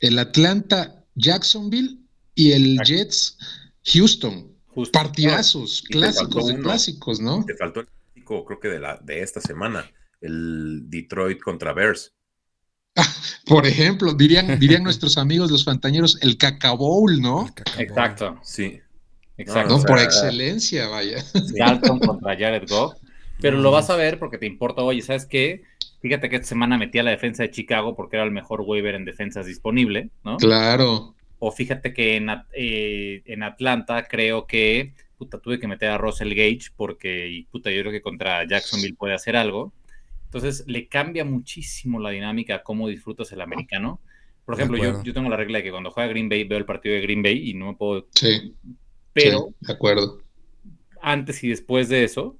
[0.00, 1.98] El Atlanta Jacksonville
[2.34, 2.92] y el Exacto.
[2.92, 3.38] Jets
[3.84, 4.52] Houston.
[4.68, 4.92] Justo.
[4.92, 6.62] Partidazos, Y clásicos de uno.
[6.62, 7.44] clásicos, ¿no?
[7.44, 9.84] Te faltó el clásico, creo que de, la, de esta semana,
[10.22, 12.14] el Detroit contra Bears.
[13.46, 17.46] Por ejemplo, dirían, dirían nuestros amigos los fantañeros, el Cacabowl, ¿no?
[17.76, 17.82] El.
[17.82, 18.80] Exacto, Sí.
[19.36, 19.70] exacto.
[19.70, 21.22] No, o sea, por excelencia, vaya.
[21.58, 22.94] Dalton contra Jared Goff.
[23.40, 25.64] Pero lo vas a ver porque te importa, oye, ¿sabes qué?
[26.02, 28.96] Fíjate que esta semana metí a la defensa de Chicago porque era el mejor waiver
[28.96, 30.36] en defensas disponible, ¿no?
[30.36, 31.14] Claro.
[31.38, 36.34] O fíjate que en, eh, en Atlanta creo que puta, tuve que meter a Russell
[36.34, 39.72] Gage porque y, puta, yo creo que contra Jacksonville puede hacer algo.
[40.24, 44.00] Entonces le cambia muchísimo la dinámica a cómo disfrutas el americano.
[44.44, 46.64] Por ejemplo, yo, yo tengo la regla de que cuando juega Green Bay veo el
[46.64, 48.08] partido de Green Bay y no me puedo...
[48.14, 48.54] Sí,
[49.12, 50.20] Pero sí, de acuerdo.
[51.00, 52.36] antes y después de eso,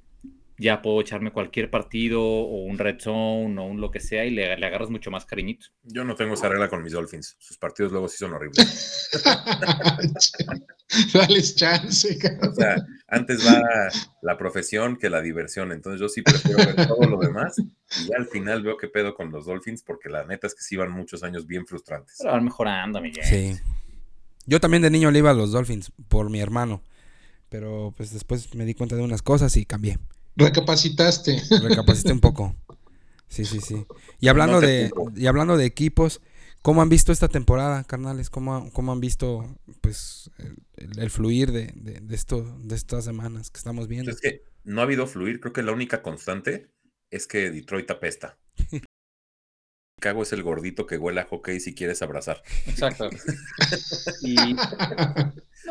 [0.62, 4.31] ya puedo echarme cualquier partido o un red zone o un lo que sea y
[4.31, 5.66] le, le agarras mucho más cariñito.
[5.83, 7.37] Yo no tengo esa regla con mis Dolphins.
[7.38, 9.11] Sus partidos luego sí son horribles.
[11.14, 12.55] Dales chance, O cabrón.
[12.55, 12.77] sea,
[13.09, 13.61] antes va
[14.20, 15.72] la profesión que la diversión.
[15.72, 17.57] Entonces yo sí prefiero ver todo lo demás.
[17.59, 20.62] Y ya al final veo qué pedo con los Dolphins, porque la neta es que
[20.62, 22.16] sí van muchos años bien frustrantes.
[22.18, 23.25] Pero van mejorando, Miguel.
[23.25, 23.57] Sí.
[24.46, 26.83] Yo también de niño le iba a los Dolphins por mi hermano.
[27.48, 29.98] Pero pues después me di cuenta de unas cosas y cambié.
[30.36, 31.40] Recapacitaste.
[31.62, 32.56] Recapacité un poco.
[33.28, 33.86] Sí, sí, sí.
[34.20, 36.20] Y hablando No de, y hablando de equipos,
[36.60, 38.28] ¿cómo han visto esta temporada, carnales?
[38.30, 43.04] ¿Cómo, cómo han visto pues el, el- el fluir de, de, de esto, de estas
[43.04, 44.10] semanas que estamos viendo?
[44.10, 45.40] Es que no ha habido fluir.
[45.40, 46.70] Creo que la única constante
[47.10, 48.38] es que Detroit apesta.
[49.98, 52.42] Chicago es el gordito que huele a hockey si quieres abrazar.
[52.66, 53.08] Exacto.
[54.22, 54.56] y,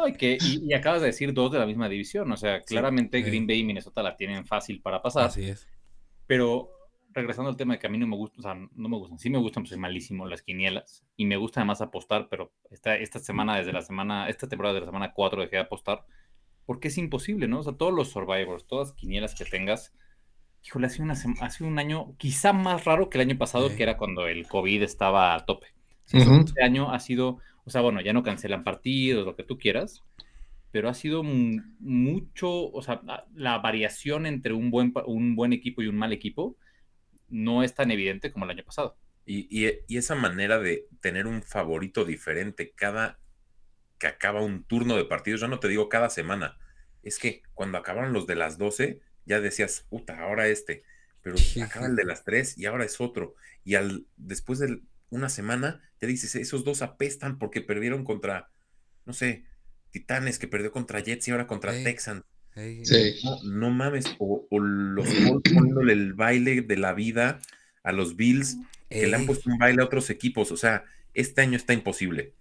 [0.01, 2.31] no, y, que, y, acabas de decir dos de la misma división.
[2.31, 5.25] O sea, claramente Green Bay y Minnesota la tienen fácil para pasar.
[5.25, 5.67] Así es.
[6.27, 6.71] Pero
[7.13, 9.19] regresando al tema de que a mí no me gusta, o sea, no me gustan,
[9.19, 12.95] sí me gustan, pues soy malísimo las quinielas y me gusta además apostar, pero esta,
[12.95, 16.05] esta semana, desde la semana, esta temporada de la semana 4 dejé de apostar
[16.65, 17.59] porque es imposible, ¿no?
[17.59, 19.93] O sea, todos los survivors, todas las quinielas que tengas,
[20.63, 23.97] híjole, hace, una, hace un año quizá más raro que el año pasado, que era
[23.97, 25.67] cuando el COVID estaba a tope.
[26.05, 30.03] Este año ha sido, o sea, bueno, ya no cancelan partidos, lo que tú quieras,
[30.71, 33.01] pero ha sido mucho, o sea,
[33.33, 36.55] la variación entre un buen, un buen equipo y un mal equipo
[37.29, 38.97] no es tan evidente como el año pasado.
[39.25, 43.19] Y, y, esa manera de tener un favorito diferente cada
[43.99, 46.57] que acaba un turno de partidos, yo no te digo cada semana,
[47.03, 50.83] es que cuando acabaron los de las 12, ya decías, puta, ahora este,
[51.21, 53.35] pero acaba el de las 3 y ahora es otro.
[53.63, 58.49] Y al después de una semana, ya dices, esos dos apestan porque perdieron contra,
[59.05, 59.45] no sé,
[59.91, 62.23] Titanes que perdió contra Jets y ahora contra Texans.
[63.43, 65.07] No, mames, o, los
[65.53, 67.39] poniéndole el baile de la vida
[67.83, 68.57] a los Bills,
[68.89, 70.51] que le han puesto un baile a otros equipos.
[70.51, 72.33] O sea, este año está imposible.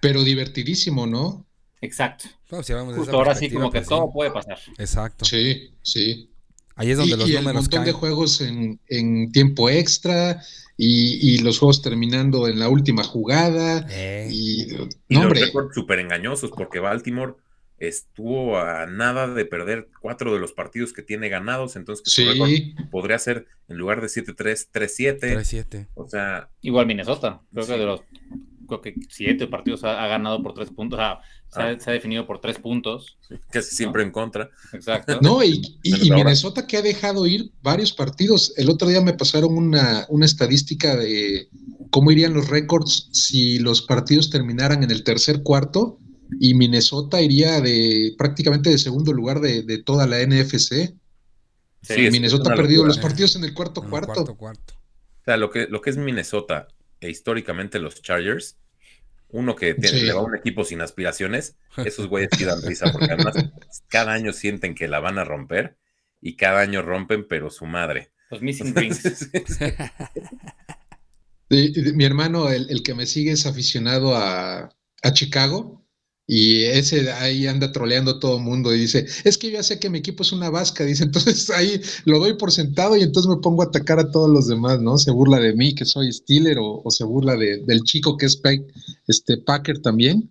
[0.00, 1.46] Pero divertidísimo, ¿no?
[1.80, 2.26] Exacto.
[2.48, 4.58] Justo ahora sí, como que todo puede pasar.
[4.78, 5.24] Exacto.
[5.24, 6.30] Sí, sí.
[6.76, 10.42] Ahí es donde los y números un montón de juegos en, tiempo extra
[10.76, 13.86] y, los juegos terminando en la última jugada.
[14.30, 14.66] Y,
[15.08, 17.34] no, los récords súper engañosos porque Baltimore
[17.80, 22.74] estuvo a nada de perder cuatro de los partidos que tiene ganados, entonces sí.
[22.90, 25.20] podría ser en lugar de 7-3, 3-7.
[25.20, 25.88] 3-7.
[25.94, 28.02] O sea, igual Minnesota, creo que de los
[28.70, 31.20] creo que siete partidos ha, ganado por tres puntos, o sea,
[31.52, 31.76] ah.
[31.78, 33.18] se, ha, definido por tres puntos.
[33.50, 34.48] casi siempre en contra.
[34.72, 35.18] Exacto.
[35.20, 35.60] No, y,
[36.10, 38.54] Minnesota que ha dejado ir varios partidos.
[38.56, 41.48] El otro día me pasaron una, una estadística de
[41.90, 45.98] cómo irían los récords si los partidos terminaran en el tercer cuarto
[46.38, 50.94] y Minnesota iría de prácticamente de segundo lugar de, toda la NFC.
[51.82, 54.22] Sí, Minnesota ha perdido los partidos en el cuarto cuarto.
[54.22, 56.68] O sea, lo que, lo que es Minnesota
[57.00, 58.58] e históricamente los Chargers,
[59.28, 62.92] uno que tiene, le va a un equipo sin aspiraciones, esos güeyes sí dan risa,
[62.92, 63.34] porque además
[63.88, 65.76] cada año sienten que la van a romper
[66.20, 68.12] y cada año rompen, pero su madre.
[68.30, 69.30] Los missing rings.
[71.48, 74.70] mi hermano, el, el, que me sigue, es aficionado a,
[75.02, 75.79] a Chicago
[76.32, 79.80] y ese ahí anda troleando todo el mundo y dice, es que yo ya sé
[79.80, 83.28] que mi equipo es una vasca, dice, entonces ahí lo doy por sentado y entonces
[83.28, 84.96] me pongo a atacar a todos los demás, ¿no?
[84.96, 88.40] Se burla de mí que soy Steeler o, se burla del chico que es
[89.08, 90.30] este, Packer también.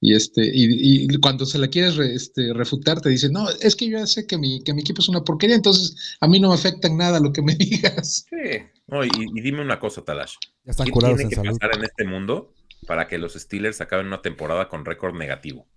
[0.00, 3.98] Y, este, y, cuando se la quieres este, refutar, te dice, no, es que yo
[3.98, 6.54] ya sé que mi, que mi equipo es una porquería, entonces a mí no me
[6.54, 8.24] afecta en nada lo que me digas.
[8.30, 9.10] Sí, no, y,
[9.42, 10.34] dime una cosa, Talash.
[10.64, 12.54] Ya están curados tiene que pasar en este mundo
[12.86, 15.68] para que los Steelers acaben una temporada con récord negativo.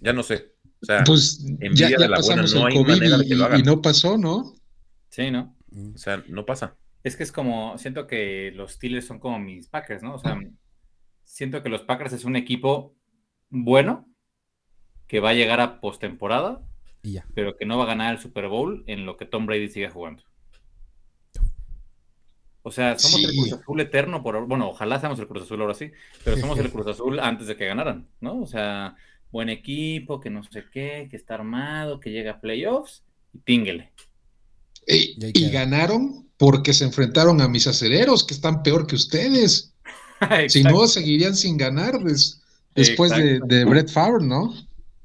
[0.00, 0.54] Ya no sé.
[0.80, 3.60] O sea, pues ya, de la buena, no hay manera de que lo hagan.
[3.60, 4.54] Y no pasó, ¿no?
[5.10, 5.56] Sí, ¿no?
[5.94, 6.76] O sea, no pasa.
[7.02, 10.14] Es que es como, siento que los Steelers son como mis Packers, ¿no?
[10.14, 10.38] O sea,
[11.24, 12.96] siento que los Packers es un equipo
[13.50, 14.08] bueno
[15.06, 16.62] que va a llegar a postemporada,
[17.34, 19.90] pero que no va a ganar el Super Bowl en lo que Tom Brady siga
[19.90, 20.22] jugando.
[22.68, 25.72] O sea, somos el Cruz Azul eterno, por, bueno, ojalá seamos el Cruz Azul ahora
[25.72, 25.90] sí,
[26.22, 28.42] pero somos el Cruz Azul antes de que ganaran, ¿no?
[28.42, 28.94] O sea,
[29.32, 33.90] buen equipo, que no sé qué, que está armado, que llega a playoffs y tínguele.
[34.86, 39.72] Y, ganaron porque se enfrentaron a mis acereros, que están peor que ustedes.
[40.48, 41.94] si no, seguirían sin ganar
[42.74, 44.54] después de, Brett Favre, ¿no?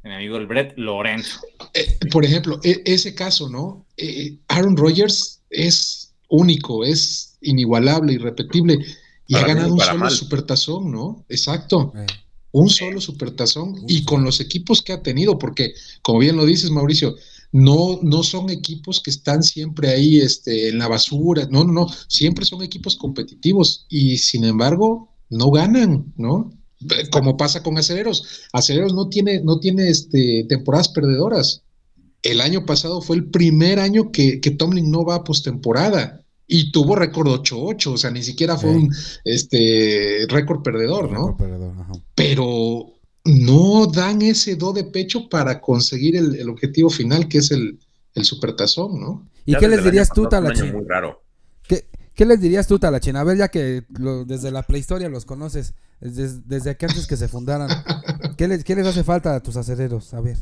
[0.04, 1.40] Mi amigo el Brett Lorenzo.
[1.74, 3.86] Eh, por ejemplo, e, ese caso, ¿no?
[3.96, 8.80] Eh, Aaron Rodgers es único, es inigualable, irrepetible,
[9.28, 11.26] y ha ganado un solo supertazón, ¿no?
[11.30, 11.94] Exacto.
[11.96, 12.06] Eh.
[12.52, 16.70] Un solo supertazón y con los equipos que ha tenido, porque como bien lo dices,
[16.70, 17.16] Mauricio,
[17.52, 21.88] no, no son equipos que están siempre ahí este, en la basura, no, no, no,
[22.08, 26.52] siempre son equipos competitivos y sin embargo no ganan, ¿no?
[27.12, 28.42] Como pasa con Acereros.
[28.52, 31.62] Acereros no tiene, no tiene este, temporadas perdedoras.
[32.22, 36.72] El año pasado fue el primer año que, que Tomlin no va a postemporada y
[36.72, 41.38] tuvo récord 8-8, o sea, ni siquiera fue un este récord perdedor, ¿no?
[42.16, 42.94] Pero
[43.26, 47.80] no dan ese do de pecho para conseguir el, objetivo final, que es el,
[48.16, 49.28] el supertazón, ¿no?
[49.46, 50.74] ¿Y qué les dirías tú, Talachín?
[50.74, 51.22] Muy raro.
[51.68, 53.16] ¿Qué, ¿Qué, les dirías tú, Talachín?
[53.16, 53.84] A ver, ya que
[54.26, 57.70] desde la prehistoria los conoces, desde, desde que antes que se fundaran,
[58.38, 60.14] ¿qué les, ¿qué les hace falta a tus acereros?
[60.14, 60.38] A ver.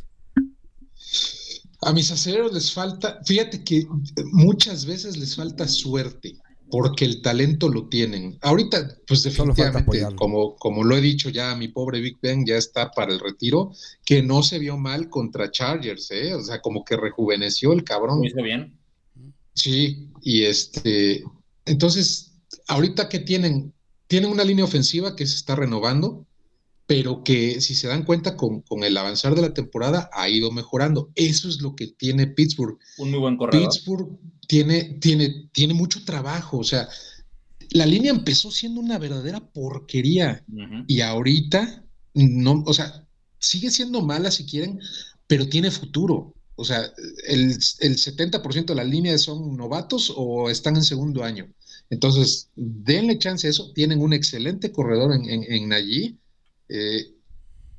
[1.81, 3.87] A mis aceleros les falta, fíjate que
[4.31, 6.37] muchas veces les falta suerte,
[6.69, 8.37] porque el talento lo tienen.
[8.41, 12.91] Ahorita, pues definitivamente, como, como lo he dicho ya, mi pobre Big Ben ya está
[12.91, 13.71] para el retiro,
[14.05, 16.35] que no se vio mal contra Chargers, ¿eh?
[16.35, 18.19] O sea, como que rejuveneció el cabrón.
[18.19, 18.77] Lo hizo bien.
[19.53, 21.23] Sí, y este,
[21.65, 22.31] entonces,
[22.67, 23.73] ahorita que tienen,
[24.07, 26.25] tienen una línea ofensiva que se está renovando,
[26.91, 31.09] pero que si se dan cuenta con, el avanzar de la temporada ha ido mejorando.
[31.15, 32.77] Eso es lo que tiene Pittsburgh.
[32.97, 33.69] Un muy buen corredor.
[33.69, 36.89] Pittsburgh tiene, tiene, tiene mucho trabajo, o sea,
[37.69, 40.43] la línea empezó siendo una verdadera porquería
[40.85, 43.07] y ahorita no, o sea,
[43.39, 44.77] sigue siendo mala si quieren,
[45.27, 46.33] pero tiene futuro.
[46.57, 46.91] O sea,
[47.25, 51.47] el, el 70% de la línea son novatos o están en segundo año.
[51.89, 53.71] Entonces, denle chance a eso.
[53.71, 55.69] Tienen un excelente corredor en, en, en
[56.71, 57.13] eh,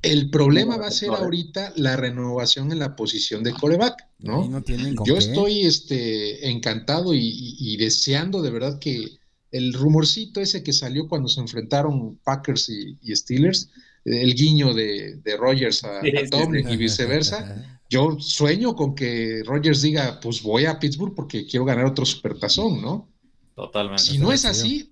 [0.03, 4.61] el problema va a ser ahorita la renovación en la posición de coreback, ¿no?
[5.05, 9.17] Yo estoy este, encantado y, deseando de verdad que
[9.51, 13.69] el rumorcito ese que salió cuando se enfrentaron Packers y, Steelers,
[14.03, 20.43] el guiño de, Rogers a, Tomlin y viceversa, yo sueño con que Rogers diga, pues
[20.43, 23.09] voy a Pittsburgh porque quiero ganar otro supertazón, ¿no?
[23.55, 24.03] Totalmente.
[24.03, 24.91] Si no es así,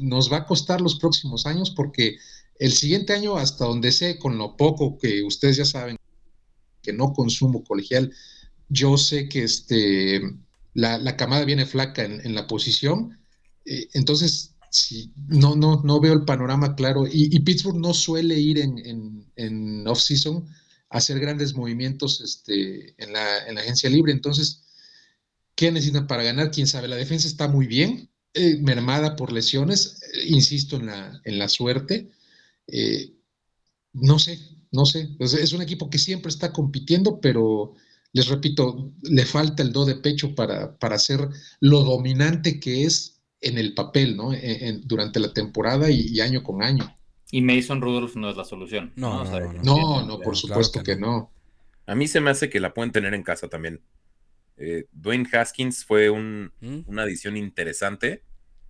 [0.00, 2.16] nos va a costar los próximos años porque
[2.58, 5.96] el siguiente año, hasta donde sé, con lo poco que ustedes ya saben,
[6.82, 8.12] que no consumo colegial,
[8.68, 10.20] yo sé que este,
[10.74, 13.18] la, camada viene flaca en, la posición.
[13.64, 14.54] Eh, entonces,
[15.28, 17.06] no, no, no veo el panorama claro.
[17.10, 20.46] Y, Pittsburgh no suele ir en, en, off-season
[20.90, 24.12] a hacer grandes movimientos este, en, la, agencia libre.
[24.12, 24.62] Entonces,
[25.54, 26.50] ¿qué necesitan para ganar?
[26.50, 26.88] Quién sabe.
[26.88, 30.00] La defensa está muy bien, eh, mermada por lesiones.
[30.12, 32.10] Eh, insisto en la, en la suerte.
[32.68, 33.14] Eh,
[33.94, 34.38] no sé,
[34.70, 35.08] no sé.
[35.18, 37.74] Es un equipo que siempre está compitiendo, pero
[38.12, 41.28] les repito, le falta el do de pecho para, para ser
[41.60, 44.32] lo dominante que es en el papel, ¿no?
[44.84, 46.94] durante la temporada y, año con año.
[47.30, 48.92] Y Mason Rudolph no es la solución.
[48.96, 49.24] No,
[49.62, 51.30] no, no, por supuesto que, no.
[51.86, 53.80] A mí se me hace que la pueden tener en casa también.
[54.56, 56.80] Eh, Dwayne Haskins fue un, ¿Mm?
[56.86, 58.24] una adición interesante,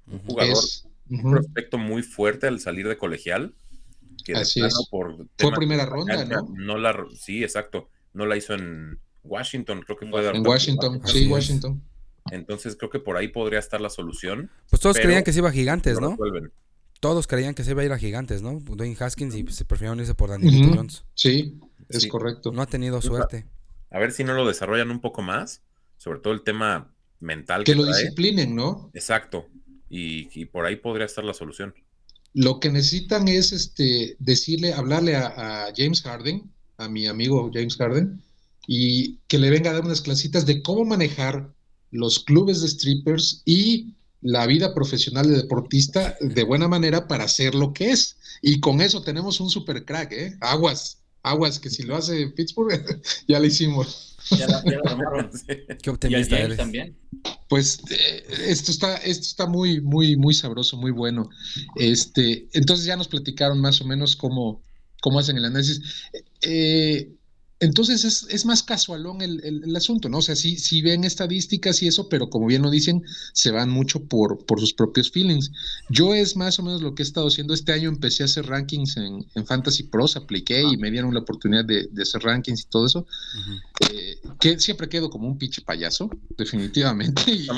[0.07, 0.63] un jugador,
[1.09, 3.55] un prospecto muy fuerte al salir de colegial
[4.35, 4.75] Así es.
[4.91, 6.49] fue primera ronda, ¿no?
[6.57, 7.89] No la, sí, exacto.
[8.13, 11.83] No la hizo en Washington, creo que fue En Washington, sí, Washington.
[12.31, 14.51] Entonces creo que por ahí podría estar la solución.
[14.71, 16.17] Pues todos creían que se iba a gigantes, ¿no?
[17.01, 18.61] Todos creían que se iba a ir a gigantes, ¿no?
[18.61, 21.05] Dwayne Haskins y se prefirieron irse por Daniel Jones.
[21.15, 22.53] Sí, es correcto.
[22.53, 23.47] No ha tenido suerte.
[23.91, 25.63] A ver si no lo desarrollan un poco más,
[25.97, 27.65] sobre todo el tema mental.
[27.65, 28.91] Que, lo disciplinen, ¿no?
[28.95, 29.47] Exacto.
[29.89, 31.75] y por ahí podría estar la solución.
[32.35, 38.23] Lo que necesitan es este, decirle, hablarle a, James Harden, a mi amigo James Harden,
[38.67, 41.53] y que le venga a dar unas clasitas de cómo manejar
[41.91, 47.55] los clubes de strippers y la vida profesional de deportista de buena manera para hacer
[47.55, 48.17] lo que es.
[48.43, 50.37] Y con eso tenemos un super crack, ¿eh?
[50.41, 54.17] Aguas, aguas, que si lo hace Pittsburgh, ya lo hicimos.
[54.31, 54.63] Ya la,
[55.83, 56.59] Qué optimista eres.
[56.59, 56.97] también.
[57.49, 61.31] Pues eh, esto está, esto está muy, muy, muy sabroso, muy bueno.
[61.77, 64.63] Este, entonces ya nos platicaron más o menos cómo,
[65.01, 65.81] cómo hacen el análisis.
[66.43, 67.15] Eh,
[67.61, 70.19] entonces es, es, más casualón el, el, asunto, ¿no?
[70.19, 73.69] O sea, sí, sí ven estadísticas y eso, pero como bien lo dicen, se van
[73.69, 75.51] mucho por, por sus propios feelings.
[75.89, 77.55] Yo es más o menos lo que he estado haciendo.
[77.55, 81.21] Este año empecé a hacer rankings en, en Fantasy Pros, apliqué y me dieron la
[81.21, 83.07] oportunidad de, de hacer rankings y todo eso.
[83.93, 87.23] Eh, que siempre quedo como un pinche payaso, definitivamente.
[87.27, 87.49] Y,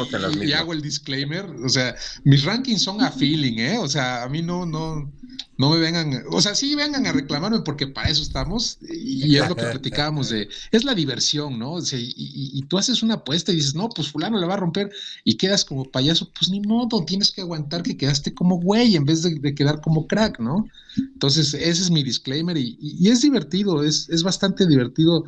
[0.45, 1.45] y, hago el disclaimer.
[1.45, 3.79] O sea, mis rankings son a feeling, ¿eh?
[3.79, 5.13] O sea, a mí no, no,
[5.59, 8.79] no me vengan, o sea, sí vengan a reclamarme porque para eso estamos.
[8.81, 11.73] Y es lo que platicábamos de, es la diversión, ¿no?
[11.73, 14.59] O sea, y, tú haces una apuesta y dices, no, pues fulano le va a
[14.59, 14.91] romper
[15.25, 19.05] y quedas como payaso, pues ni modo, tienes que aguantar que quedaste como güey en
[19.05, 20.67] vez de, quedar como crack, ¿no?
[20.97, 25.25] Entonces, ese es mi disclaimer y, es divertido, es, es bastante divertido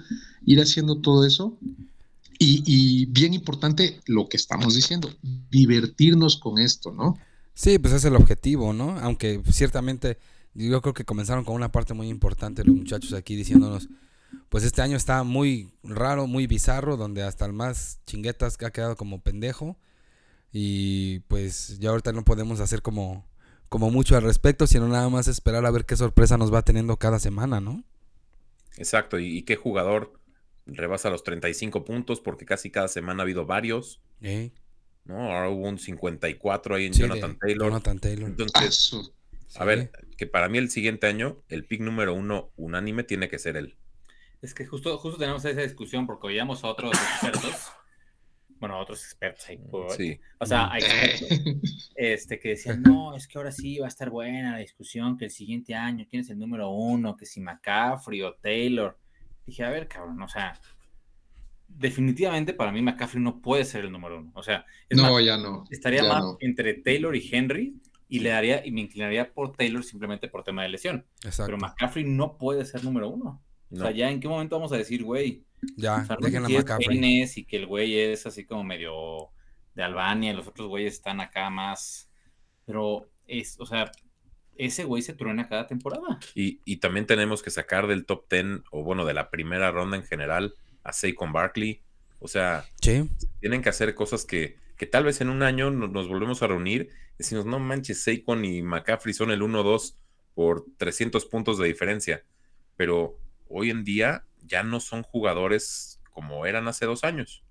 [0.46, 1.57] ir haciendo todo eso.
[2.38, 5.13] Y, y bien importante lo que estamos diciendo,
[5.50, 7.17] divertirnos con esto, ¿no?
[7.54, 8.98] Sí, pues es el objetivo, ¿no?
[8.98, 10.19] Aunque ciertamente
[10.54, 13.88] yo creo que comenzaron con una parte muy importante los muchachos aquí diciéndonos,
[14.49, 18.97] pues este año está muy raro, muy bizarro, donde hasta el más chinguetas ha quedado
[18.97, 19.79] como pendejo
[20.53, 23.27] y pues ya ahorita no podemos hacer como
[23.73, 26.99] como mucho al respecto, sino nada más esperar a ver qué sorpresa nos va teniendo
[26.99, 27.83] cada semana, ¿no?
[28.77, 30.13] Exacto, y, qué jugador
[30.67, 34.03] rebasa los 35 puntos porque casi cada semana ha habido varios.
[34.21, 35.33] ¿no?
[35.33, 37.69] Ahora hubo un 54 ahí en Jonathan, Taylor.
[37.69, 38.29] Jonathan Taylor.
[38.29, 39.11] Entonces,
[39.57, 43.39] a ver, que para mí el siguiente año, el pick número uno unánime tiene que
[43.39, 43.77] ser él.
[44.43, 47.73] Es que justo, justo tenemos esa discusión porque oíamos a otros expertos,
[48.59, 50.19] bueno, a otros expertos ahí, por- Sí.
[50.38, 51.38] o sea, expertos,
[51.95, 55.27] este, que decían, no, es que ahora sí va a estar buena la discusión, que
[55.27, 57.17] el siguiente año, ¿quién es el número uno?
[57.17, 58.99] Que si McCaffrey o Taylor.
[59.47, 60.61] Dije, a ver, cabrón, o sea,
[61.69, 64.31] definitivamente para mí McCaffrey no puede ser el número uno.
[64.35, 65.65] O sea, es No, más, ya no.
[65.71, 66.37] estaría ya más no.
[66.40, 67.75] entre Taylor y Henry
[68.09, 71.07] y le daría, y me inclinaría por Taylor simplemente por tema de lesión.
[71.25, 71.47] Exacto.
[71.47, 73.43] Pero McCaffrey no puede ser número uno.
[73.73, 73.83] O No.
[73.85, 75.44] sea, ya en qué momento vamos a decir, güey,
[75.77, 76.88] Ya, o sea, dejen a sé si es McCaffrey.
[76.88, 79.31] peines y que el güey es así como medio
[79.75, 82.10] de Albania y los otros güeyes están acá más.
[82.66, 83.90] Pero es, o sea,
[84.56, 86.18] ese güey se truena cada temporada.
[86.35, 89.96] Y, y también tenemos que sacar del top 10, o bueno, de la primera ronda
[89.96, 90.54] en general,
[90.85, 91.83] a Saquon Barkley.
[92.18, 93.08] O sea, Sí,
[93.40, 96.46] tienen que hacer cosas que, que tal vez en un año nos, nos volvemos a
[96.48, 99.96] reunir y decimos, no manches, Saquon y McCaffrey son el 1-2
[100.35, 102.25] por 300 puntos de diferencia.
[102.77, 103.18] Pero
[103.53, 107.42] hoy en día ya no son jugadores como eran hace dos años.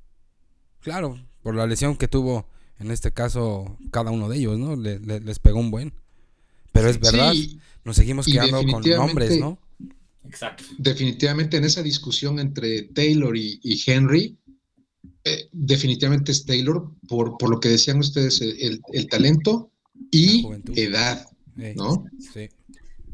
[0.81, 2.45] claro, por la lesión que tuvo
[2.79, 4.75] en este caso cada uno de ellos, ¿no?
[4.75, 5.93] Le- le- les pegó un buen.
[6.71, 9.57] Pero es verdad, Sí, nos seguimos quedando con nombres, ¿no?
[10.23, 10.63] Exacto.
[10.77, 14.37] definitivamente en esa discusión entre Taylor y, y Henry,
[15.23, 19.71] eh, definitivamente es Taylor por, por lo que decían ustedes, el, el- talento
[20.11, 21.27] y edad,
[21.57, 22.05] Ey, ¿no?
[22.33, 22.49] Sí,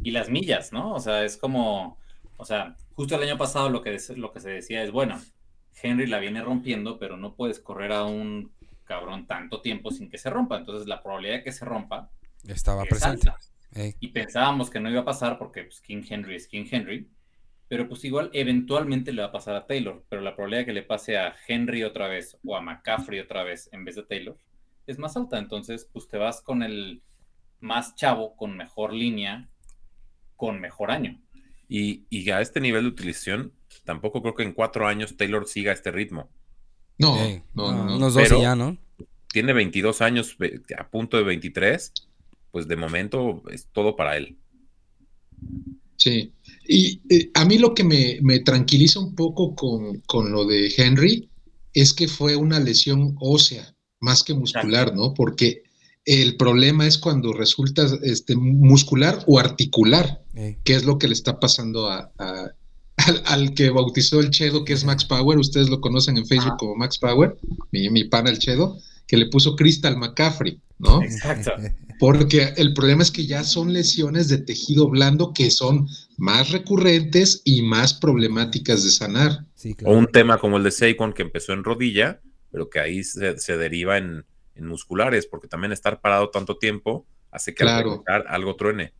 [0.03, 0.93] Y las millas, ¿no?
[0.93, 1.97] O sea, es como,
[2.37, 5.19] o sea, justo el año pasado lo que, lo que se decía es, bueno,
[5.81, 8.51] Henry la viene rompiendo, pero no puedes correr a un
[8.85, 10.57] cabrón tanto tiempo sin que se rompa.
[10.57, 12.09] Entonces la probabilidad de que se rompa
[12.43, 13.31] estaba es presente.
[13.99, 17.09] Y pensábamos que no iba a pasar porque pues, King Henry es King Henry,
[17.67, 20.73] pero pues igual eventualmente le va a pasar a Taylor, pero la probabilidad de que
[20.73, 24.37] le pase a Henry otra vez o a McCaffrey otra vez en vez de Taylor
[24.87, 25.37] es más alta.
[25.37, 27.03] Entonces, pues te vas con el
[27.59, 29.49] más chavo, con mejor línea,
[30.35, 31.19] con mejor año.
[31.69, 33.51] Y, y a este nivel de utilización,
[33.83, 36.29] tampoco creo que en cuatro años Taylor siga este ritmo.
[36.97, 37.15] No,
[37.53, 37.95] no, no, no.
[37.97, 38.77] Unos dos Pero- y ya, ¿no?
[39.31, 40.35] Tiene 22 años,
[40.79, 41.91] a punto de 23,
[42.49, 44.37] pues de momento es todo para él.
[45.97, 46.31] Sí.
[46.67, 50.71] Y eh, a mí lo que me, me tranquiliza un poco con, con lo de
[50.75, 51.29] Henry
[51.73, 55.13] es que fue una lesión ósea, más que muscular, ¿no?
[55.13, 55.63] Porque
[56.07, 60.23] el problema es cuando resulta este, muscular o articular,
[60.63, 62.51] que es lo que le está pasando a, a-
[63.05, 65.37] al, al que bautizó el Chedo, que es Max Power.
[65.37, 67.37] Ustedes lo conocen en Facebook como Max Power,
[67.71, 71.03] mi, mi pana el Chedo, que le puso Crystal McCaffrey, ¿no?
[71.03, 71.51] Exacto.
[71.99, 75.87] Porque el problema es que ya son lesiones de tejido blando que son
[76.17, 79.45] más recurrentes y más problemáticas de sanar.
[79.55, 83.03] Sí, O un tema como el de Saquon que empezó en rodilla, pero que ahí
[83.03, 84.25] se, se deriva en,
[84.57, 88.03] en musculares, porque también estar parado tanto tiempo hace que al Claro.
[88.27, 88.93] algo truene.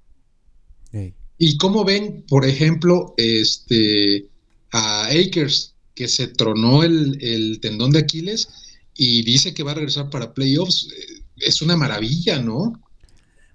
[1.37, 4.27] ¿Y cómo ven, por ejemplo, este
[4.71, 8.49] a Akers, que se tronó el, el tendón de Aquiles
[8.95, 10.91] y dice que va a regresar para playoffs?
[10.95, 12.73] Eh, Es una maravilla, ¿no?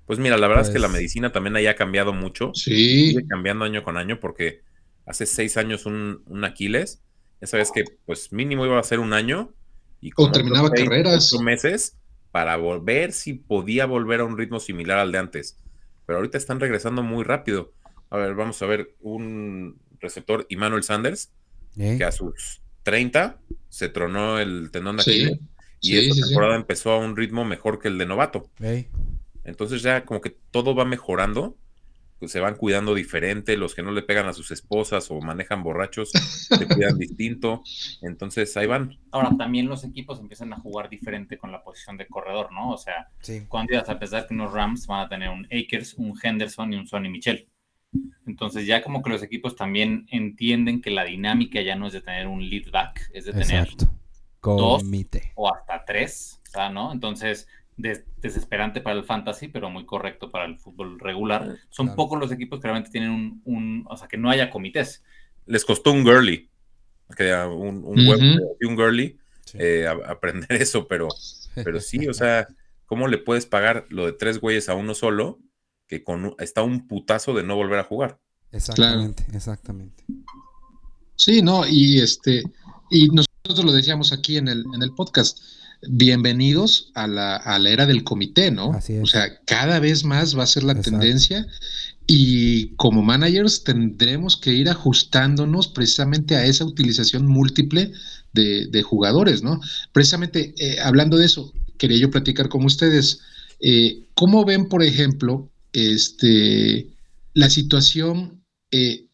[0.07, 2.53] Pues mira, la verdad es que la Pues- medicina también ahí ha cambiado mucho.
[2.55, 4.61] Sí, sigue cambiando año con año porque
[5.05, 7.01] hace seis años un, un Aquiles,
[7.41, 9.53] ya sabes que pues mínimo iba a ser un año
[10.03, 11.33] y como terminaba seis, carreras.
[11.33, 11.97] ocho meses
[12.33, 15.59] para volver si podía volver a un ritmo similar al de antes.
[16.05, 17.73] Pero ahorita están regresando muy rápido.
[18.11, 21.31] A ver, vamos a ver un receptor, Emmanuel Sanders,
[21.79, 25.41] ey, que a sus 30 se tronó el tendón de sí, Aquiles
[25.81, 26.29] y sí, esta sí, sí.
[26.29, 28.51] temporada empezó a un ritmo mejor que el de novato.
[29.45, 31.57] Entonces ya como que todo va mejorando,
[32.29, 36.11] se van cuidando diferente, los que no le pegan a sus esposas o manejan borrachos
[36.11, 37.63] se cuidan distinto,
[38.03, 38.99] entonces ahí van.
[39.11, 42.71] Ahora, también los equipos empiezan a jugar diferente con la posición de corredor, ¿no?
[42.71, 45.95] O sea, Sí, cuando ibas a pensar que unos Rams van a tener un Akers,
[45.95, 47.49] un Henderson y un Sonny Michel.
[48.27, 52.01] Entonces ya como que los equipos también entienden que la dinámica ya no es de
[52.01, 53.91] tener un lead back, es de tener exacto.
[54.41, 54.83] dos.
[55.35, 56.93] O hasta tres, o sea, ¿no?
[56.93, 57.49] Entonces,
[57.83, 61.57] des- desesperante para el fantasy, pero muy correcto para el fútbol regular.
[61.71, 61.97] Son Claro.
[61.97, 65.03] pocos los equipos que realmente tienen un, un- o sea, que no haya comités.
[65.47, 66.49] Les costó un girly,
[67.17, 68.21] que un, un, web-
[68.67, 69.59] un girly Sí.
[69.61, 71.09] eh, a- aprender eso, pero,
[71.57, 72.47] pero sí, o sea,
[72.87, 75.41] ¿cómo le puedes pagar lo de tres güeyes a uno solo
[75.89, 78.19] que con un- está un putazo de no volver a jugar?
[78.53, 80.05] Exactamente, exactamente.
[81.17, 82.43] Sí, no, y este,
[82.91, 85.39] y nosotros lo decíamos aquí en el, en el podcast.
[85.89, 88.73] Bienvenidos a la, a la era del comité, ¿no?
[88.73, 89.03] Así es.
[89.03, 90.91] O sea, cada vez más va a ser la Exacto.
[90.91, 91.47] tendencia
[92.07, 97.93] y como managers tendremos que ir ajustándonos precisamente a esa utilización múltiple
[98.33, 99.61] de, de jugadores, ¿no?
[99.93, 103.21] Precisamente eh, hablando de eso, quería yo platicar con ustedes.
[103.61, 106.89] Eh, ¿Cómo ven, por ejemplo, este,
[107.35, 109.07] la situación eh,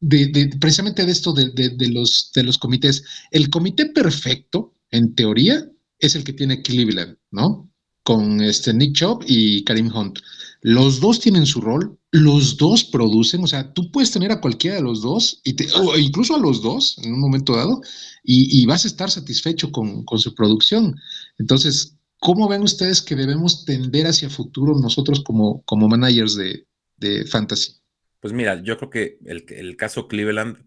[0.00, 3.04] de, precisamente de esto de, los, de los comités.
[3.30, 5.68] El comité perfecto, en teoría,
[5.98, 7.68] es el que tiene Cleveland, ¿no?
[8.04, 10.18] Con este Nick Chubb y Karim Hunt.
[10.60, 14.76] Los dos tienen su rol, los dos producen, o sea, tú puedes tener a cualquiera
[14.76, 17.80] de los dos, y o incluso a los dos en un momento dado,
[18.22, 20.94] y, vas a estar satisfecho con, su producción.
[21.38, 26.66] Entonces, ¿cómo ven ustedes que debemos tender hacia futuro nosotros como, como managers de,
[26.98, 27.72] de fantasy?
[28.20, 30.58] Pues mira, yo creo que el, el, caso Cleveland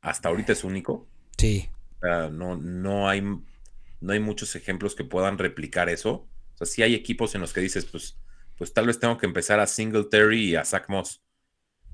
[0.00, 1.06] hasta ahorita es único.
[1.38, 1.68] Sí.
[2.02, 3.22] no, no, hay,
[4.00, 6.28] no hay muchos ejemplos que puedan replicar eso.
[6.54, 8.18] O sea, sí hay equipos en los que dices, pues
[8.56, 11.22] pues tal vez tengo que empezar a Singletary y a Zach Moss.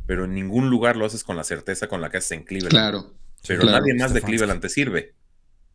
[0.07, 2.71] Pero en ningún lugar lo haces con la certeza con la que haces en Cleveland.
[2.71, 3.15] Claro.
[3.47, 5.15] Pero nadie más de Cleveland te sirve.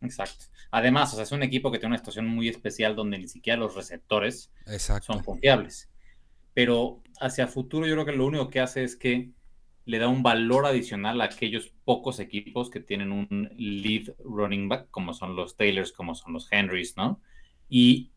[0.02, 0.46] Exacto.
[0.72, 3.60] Además, o sea, es un equipo que tiene una situación muy especial donde ni siquiera
[3.60, 4.52] los receptores
[5.02, 5.90] son confiables.
[6.54, 9.32] Pero hacia futuro yo creo que lo único que hace es que
[9.88, 14.90] le da un valor adicional a aquellos pocos equipos que tienen un lead running back,
[14.92, 17.22] como son los Taylors, como son los Henrys, ¿no?
[17.70, 18.12] Y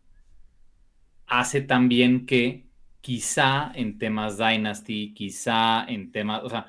[1.29, 2.67] hace también que
[3.01, 6.67] quizá en temas Dynasty, quizá en temas, o sea,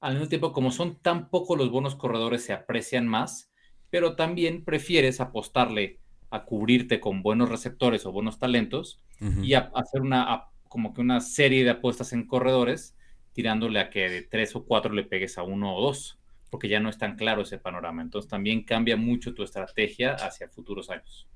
[0.00, 3.52] al mismo tiempo como son tan pocos los buenos corredores se aprecian más,
[3.90, 10.00] pero también prefieres apostarle a cubrirte con buenos receptores o buenos talentos y a, hacer
[10.00, 12.96] una como que una serie de apuestas en corredores
[13.32, 16.18] tirándole a que de tres o cuatro le pegues a uno o dos,
[16.50, 18.02] porque ya no es tan claro ese panorama.
[18.02, 21.26] Entonces también cambia mucho tu estrategia hacia futuros años.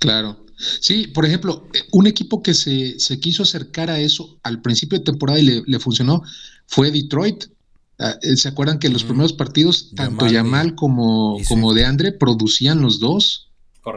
[0.00, 0.46] Claro.
[0.56, 5.38] Sí, por ejemplo, un equipo que se, quiso acercar a eso al principio de temporada
[5.38, 6.22] y le, funcionó
[6.66, 7.44] fue Detroit.
[7.98, 12.80] Ah, eh, ¿Se acuerdan que los primeros partidos, tanto Yamal, como, como de Andre, producían
[12.80, 13.50] los dos?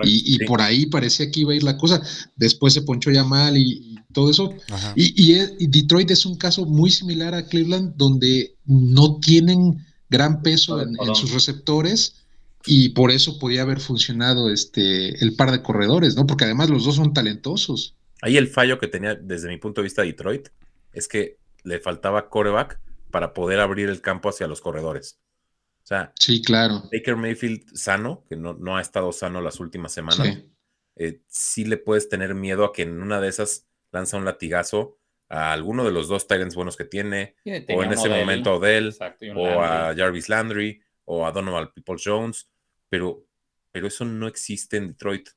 [0.04, 2.02] y, por ahí parecía que iba a ir la cosa.
[2.36, 4.54] Después se ponchó Yamal y, todo eso.
[4.96, 10.82] Y, y, Detroit es un caso muy similar a Cleveland, donde no tienen gran peso
[10.82, 12.24] en sus receptores
[12.66, 16.26] y por eso podía haber funcionado este el par de corredores, ¿no?
[16.26, 17.96] Porque además los dos son talentosos.
[18.22, 20.50] Ahí el fallo que tenía desde mi punto de vista Detroit
[20.94, 22.80] es que le faltaba coreback
[23.12, 25.20] para poder abrir el campo hacia los corredores.
[25.84, 26.84] O sea, sí, claro.
[26.92, 30.50] Baker Mayfield sano, que no, no ha estado sano las últimas semanas, sí.
[30.96, 31.66] Eh, sí.
[31.66, 34.98] le puedes tener miedo a que en una de esas lanza un latigazo
[35.30, 38.94] a alguno de los dos Titans buenos que tiene, o en ese momento a Odell,
[39.36, 42.50] o a Jarvis Landry, o a Donovan People Jones
[42.94, 43.26] pero,
[43.72, 45.30] pero eso no existe en Detroit.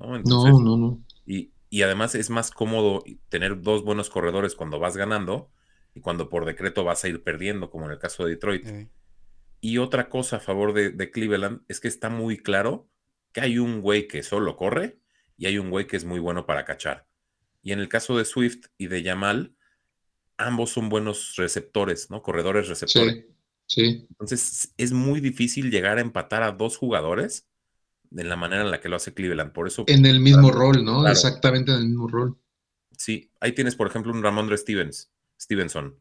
[0.00, 1.52] No, no, no, Y,
[1.82, 5.50] además es más cómodo tener dos buenos corredores cuando vas ganando
[5.94, 8.66] y cuando por decreto vas a ir perdiendo, como en el caso de Detroit.
[9.60, 12.88] Y otra cosa a favor de, Cleveland es que está muy claro
[13.30, 14.98] que hay un güey que solo corre
[15.36, 17.06] y hay un güey que es muy bueno para cachar.
[17.62, 19.54] Y en el caso de Swift y de Yamal,
[20.36, 22.22] ambos son buenos receptores, ¿no?
[22.22, 23.26] Corredores receptores.
[23.76, 27.46] Entonces es muy difícil llegar a empatar a dos jugadores
[28.10, 29.52] de la manera en la que lo hace Cleveland.
[29.52, 29.84] Por eso.
[29.86, 31.06] En el mismo rol, ¿no?
[31.08, 32.36] Exactamente en el mismo rol.
[32.96, 35.10] Sí, ahí tienes, por ejemplo, un Ramondre Stevens,
[35.40, 35.98] Stevenson.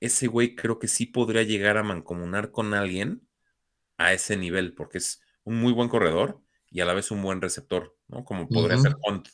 [0.00, 3.28] Ese güey creo que sí podría llegar a mancomunar con alguien
[3.98, 6.40] a ese nivel, porque es un muy buen corredor
[6.70, 8.24] y a la vez un buen receptor, ¿no?
[8.24, 9.28] Como podría ser Hunt.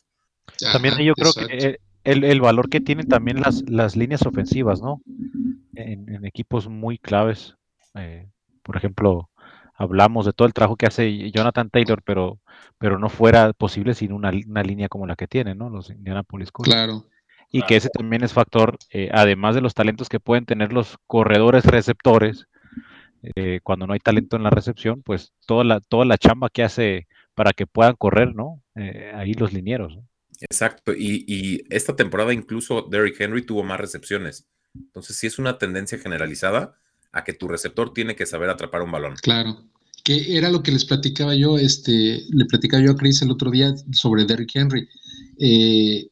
[0.73, 5.01] También yo creo que el, valor que tienen también las, las líneas ofensivas, ¿no?
[5.77, 7.57] en, equipos muy claves.
[7.95, 8.27] Eh,
[8.63, 9.31] por ejemplo,
[9.75, 12.39] hablamos de todo el trabajo que hace Jonathan Taylor, pero,
[12.79, 15.71] pero no fuera posible sin una, línea como la que tienen, ¿no?
[15.71, 16.71] Los Indianapolis Colts.
[16.71, 17.05] Claro.
[17.53, 20.99] Y que ese también es factor, eh, además de los talentos que pueden tener los
[21.07, 22.49] corredores receptores,
[23.35, 26.65] eh, cuando no hay talento en la recepción, pues toda la, toda la chamba que
[26.65, 28.63] hace para que puedan correr, ¿no?
[29.15, 29.99] ahí los linieros.
[30.41, 30.93] Exacto.
[30.93, 34.47] Y, y, esta temporada incluso Derrick Henry tuvo más recepciones.
[34.75, 36.77] Entonces, sí es una tendencia generalizada
[37.13, 39.15] a que tu receptor tiene que saber atrapar un balón.
[39.23, 39.65] Claro,
[40.05, 43.51] que era lo que les platicaba yo, este, le platicaba yo a Chris el otro
[43.51, 44.89] día sobre Derrick Henry.
[45.39, 46.09] Eh,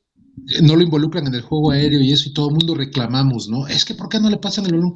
[0.62, 3.68] no lo involucran en el juego aéreo y eso, y todo el mundo reclamamos, ¿no?
[3.68, 4.94] Es que ¿por qué no le pasan el balón?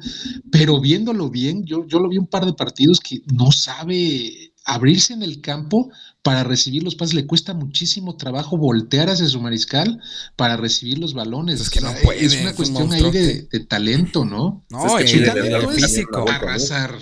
[0.51, 5.13] Pero viéndolo bien, yo, yo lo vi un par de partidos que no sabe abrirse
[5.13, 5.89] en el campo
[6.21, 7.15] para recibir los pases.
[7.15, 10.01] Le cuesta muchísimo trabajo voltear hacia su mariscal
[10.35, 11.61] para recibir los balones.
[11.61, 14.65] Es, que no puede, es una cuestión ahí de, talento, ¿no?
[14.69, 16.29] No, es que físico.
[16.29, 16.95] Arrasar.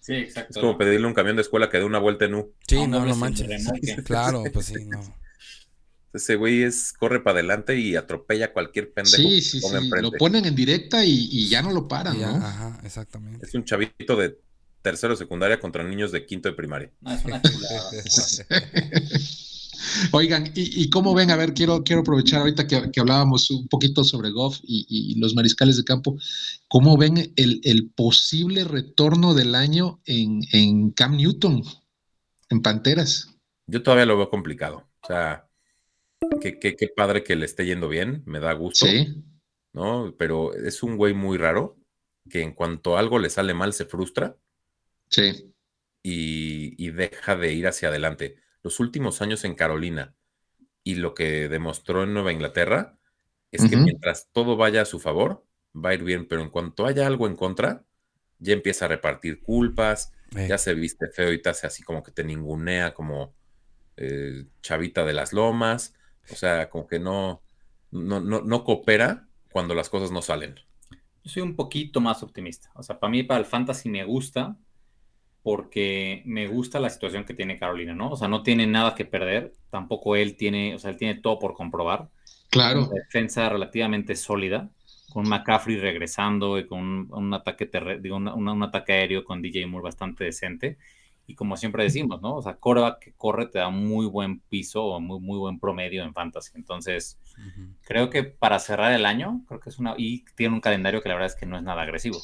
[0.00, 0.50] Sí, exacto.
[0.50, 2.52] Es como pedirle un camión de escuela que dé una vuelta en U.
[2.66, 3.48] Sí, no, no, manches.
[4.04, 5.00] claro, pues sí, no.
[6.12, 9.16] Ese güey es, corre para adelante y atropella a cualquier pendejo.
[9.16, 9.90] Sí, sí, sí.
[10.02, 12.36] Lo ponen en directa y, ya no lo paran, ¿no?
[12.36, 13.46] Ajá, exactamente.
[13.46, 14.36] Es un chavito de
[14.82, 16.90] tercero secundaria contra niños de quinto de primaria.
[20.12, 21.30] Oigan, ¿y, cómo ven?
[21.30, 25.76] A ver, quiero, quiero aprovechar ahorita que, hablábamos un poquito sobre Goff y, los mariscales
[25.76, 26.18] de campo,
[26.68, 31.62] ¿cómo ven el, posible retorno del año en, Cam Newton,
[32.50, 33.28] en Panteras?
[33.66, 34.88] Yo todavía lo veo complicado.
[35.02, 35.48] O sea,
[36.40, 38.86] qué, qué, padre que le esté yendo bien, me da gusto.
[38.86, 39.24] Sí.
[39.72, 40.14] ¿No?
[40.18, 41.78] Pero es un güey muy raro
[42.30, 44.36] que en cuanto algo le sale mal se frustra.
[45.12, 45.54] Sí.
[46.02, 50.14] y deja de ir hacia adelante los últimos años en Carolina
[50.84, 52.98] y lo que demostró en Nueva Inglaterra
[53.50, 55.44] es que mientras todo vaya a su favor,
[55.76, 57.84] va a ir bien, pero en cuanto haya algo en contra,
[58.38, 62.12] ya empieza a repartir culpas, ya se viste feo y te hace así como que
[62.12, 63.34] te ningunea como
[63.98, 65.94] eh, chavita de las lomas,
[66.30, 67.42] o sea, como que no,
[67.90, 70.54] no, no, no coopera cuando las cosas no salen.
[71.22, 72.70] Yo soy un poquito más optimista.
[72.74, 74.56] O sea, para mí, para el fantasy me gusta,
[75.42, 78.10] porque me gusta la situación que tiene Carolina, ¿no?
[78.10, 81.38] O sea, no tiene nada que perder, tampoco él tiene, o sea, él tiene todo
[81.38, 82.08] por comprobar.
[82.50, 82.84] Claro.
[82.84, 84.68] Una defensa relativamente sólida,
[85.12, 87.68] con McCaffrey regresando y con un, ataque
[88.00, 90.78] digo, un ataque aéreo con DJ Moore bastante decente.
[91.32, 92.36] Y como siempre decimos, ¿no?
[92.36, 96.02] O sea, Corva que corre te da muy buen piso o muy, muy buen promedio
[96.02, 96.52] en fantasy.
[96.56, 97.18] Entonces,
[97.86, 99.94] creo que para cerrar el año, creo que es una.
[99.96, 102.20] Y tiene un calendario que la verdad es que no es nada agresivo.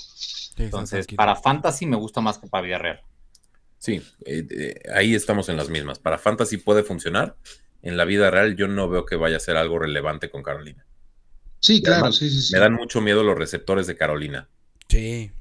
[0.58, 3.00] Entonces, para fantasy me gusta más que para vida real.
[3.78, 5.98] Sí, eh, eh, ahí estamos en las mismas.
[5.98, 7.36] Para fantasy puede funcionar.
[7.80, 10.84] En la vida real yo no veo que vaya a ser algo relevante con Carolina.
[11.60, 14.50] Sí, claro, sí, sí, Me dan mucho miedo los receptores de Carolina.
[14.86, 15.32] Sí.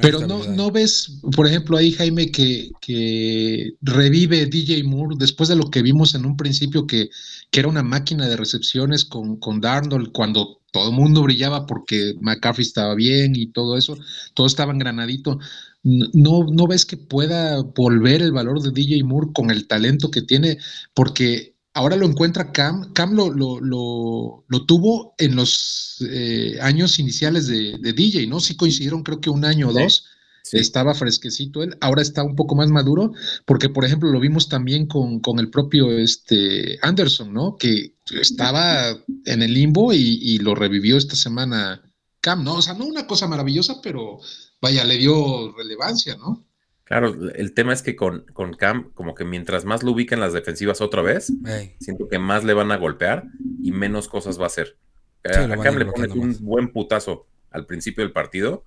[0.00, 5.56] Pero no, no ves, por ejemplo, ahí Jaime, que, que, revive DJ Moore después de
[5.56, 7.10] lo que vimos en un principio, que,
[7.50, 12.14] que era una máquina de recepciones con, con Darnold, cuando todo el mundo brillaba porque
[12.20, 13.96] McCaffrey estaba bien y todo eso,
[14.34, 15.38] todo estaba engranadito.
[15.82, 20.22] No, no ves que pueda volver el valor de DJ Moore con el talento que
[20.22, 20.58] tiene,
[20.94, 22.92] porque ahora lo encuentra Cam.
[22.94, 28.40] Cam lo, lo, lo, tuvo en los eh, años iniciales de, DJ, ¿no?
[28.40, 30.06] Sí coincidieron, creo que un año o dos.
[30.52, 33.12] Estaba fresquecito él, ahora está un poco más maduro,
[33.46, 37.56] porque por ejemplo lo vimos también con, el propio este Anderson, ¿no?
[37.56, 41.82] Que estaba en el limbo y, y, lo revivió esta semana
[42.20, 42.54] Cam, ¿no?
[42.54, 44.20] O sea, no una cosa maravillosa, pero
[44.62, 46.45] vaya, le dio relevancia, ¿no?
[46.86, 50.32] Claro, el tema es que con, con Cam, como que mientras más lo ubican las
[50.32, 51.32] defensivas otra vez,
[51.80, 53.24] siento que más le van a golpear
[53.60, 54.76] y menos cosas va a hacer.
[55.24, 58.64] a, Cam le pones un buen putazo al principio del partido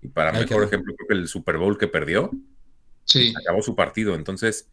[0.00, 2.30] y para mí, por ejemplo, creo que el Super Bowl que perdió,
[3.04, 3.34] sí.
[3.38, 4.14] acabó su partido.
[4.14, 4.70] Entonces,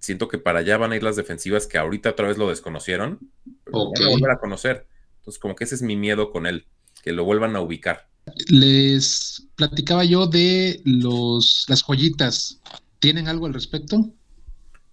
[0.00, 3.20] siento que para allá van a ir las defensivas que ahorita otra vez lo desconocieron,
[3.64, 4.88] pero van a volver a conocer.
[5.18, 6.66] Entonces, como que ese es mi miedo con él,
[7.02, 8.08] que lo vuelvan a ubicar.
[8.48, 12.60] Les platicaba yo de los, las joyitas.
[12.98, 14.10] ¿Tienen algo al respecto?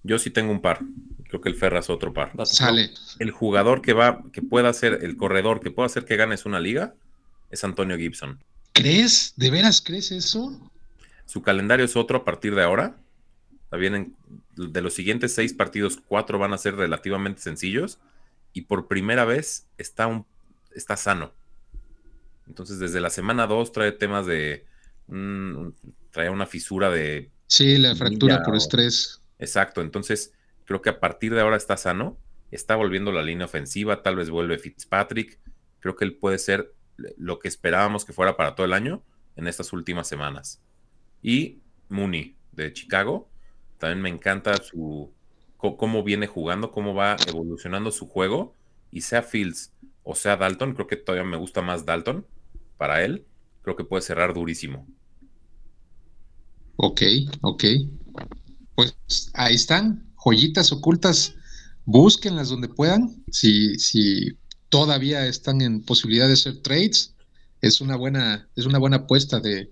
[0.04, 0.82] Yo sí tengo un par.
[1.30, 2.32] Creo que el Ferras otro par.
[2.46, 2.92] Sale.
[3.20, 6.60] El jugador que va, que pueda ser, el corredor que pueda hacer que ganes una
[6.60, 6.94] liga,
[7.50, 8.40] es Antonio Gibson.
[8.74, 9.34] ¿Crees?
[9.36, 10.60] ¿De veras crees eso?
[11.26, 12.98] Su calendario es otro a partir de ahora.
[13.72, 14.16] Vienen
[14.56, 17.98] de los siguientes seis partidos, cuatro van a ser relativamente sencillos.
[18.54, 20.26] Y por primera vez está, un,
[20.76, 21.32] está sano.
[22.48, 24.66] Entonces, desde la semana 2 trae temas de.
[25.08, 25.70] Mm,
[26.12, 27.32] trae una fisura de.
[27.48, 29.22] Sí, la fractura por estrés.
[29.40, 29.82] Exacto.
[29.82, 30.34] Entonces,
[30.66, 32.18] creo que a partir de ahora está sano.
[32.52, 34.04] Está volviendo la línea ofensiva.
[34.04, 35.40] Tal vez vuelve Fitzpatrick.
[35.80, 36.74] Creo que él puede ser
[37.18, 39.04] lo que esperábamos que fuera para todo el año
[39.36, 40.62] en estas últimas semanas.
[41.22, 43.30] Y Mooney de Chicago.
[43.80, 45.12] También me encanta su
[45.58, 48.56] cómo viene jugando, cómo va evolucionando su juego.
[48.92, 49.74] Y sea Fields
[50.04, 52.26] o sea Dalton, creo que todavía me gusta más Dalton
[52.78, 53.26] para él.
[53.62, 54.88] Creo que puede cerrar durísimo.
[56.76, 57.02] Ok,
[57.42, 57.64] ok.
[58.76, 58.96] Pues
[59.34, 61.36] ahí están, joyitas ocultas.
[61.86, 63.24] Búsquenlas donde puedan.
[63.32, 64.38] Si, si
[64.70, 67.14] todavía están en posibilidad de hacer trades,
[67.62, 69.72] es una buena, es una buena apuesta de,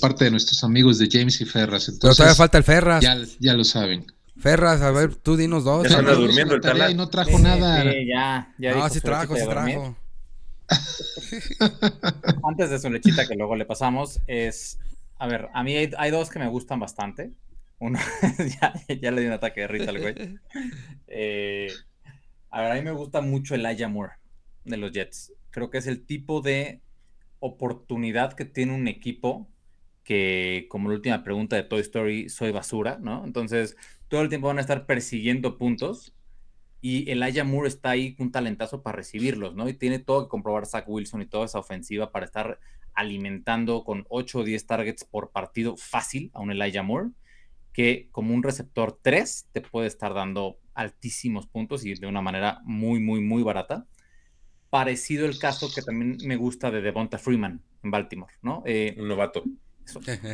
[0.00, 1.88] parte de nuestros amigos de James y Ferras.
[1.88, 3.02] Entonces, Pero todavía falta el Ferras.
[3.02, 4.06] Ya, ya lo saben.
[4.40, 5.88] Ferras, a ver, tú dinos dos.
[5.88, 6.90] Ya anda durmiendo el.
[6.90, 7.84] Y no trajo nada.
[7.84, 9.96] ya, ya no, sí trajo, sí trajo.
[12.48, 14.78] Antes de su lechita que luego le pasamos, es.
[15.18, 17.32] A ver, a mí hay, dos que me gustan bastante.
[17.78, 17.98] Uno,
[18.88, 20.38] ya, le di un ataque de risa al güey.
[21.08, 21.70] Eh,
[22.50, 24.14] a ver, a mí me gusta mucho el Aya Moore
[24.64, 25.32] de los Jets.
[25.50, 26.80] Creo que es el tipo de
[27.40, 29.48] oportunidad que tiene un equipo
[30.04, 33.24] que, como la última pregunta de Toy Story, soy basura, ¿no?
[33.24, 33.76] Entonces,
[34.10, 36.12] todo el tiempo van a estar persiguiendo puntos
[36.80, 39.68] y el Aya Moore está ahí un talentazo para recibirlos, ¿no?
[39.68, 42.58] Y tiene todo que comprobar Zach Wilson y toda esa ofensiva para estar
[42.92, 47.10] alimentando con 8 o 10 targets por partido fácil a un Elijah Moore.
[47.72, 52.60] que como un receptor 3 te puede estar dando altísimos puntos y de una manera
[52.64, 53.86] muy, muy, muy barata.
[54.70, 58.64] Parecido el caso que también me gusta de Devonta Freeman en Baltimore, ¿no?
[58.66, 59.44] Eh, un novato.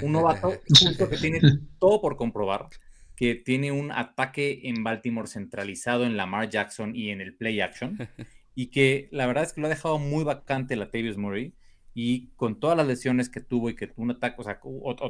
[0.03, 1.41] un novato justo que tiene
[1.79, 2.69] todo por comprobar,
[3.17, 7.97] que tiene un ataque en Baltimore centralizado en Lamar Jackson y en el play action,
[8.55, 11.55] y que la verdad es que lo ha dejado muy vacante la Tavius Murray,
[11.95, 14.61] y con todas las lesiones que tuvo y que un ataque, o sea,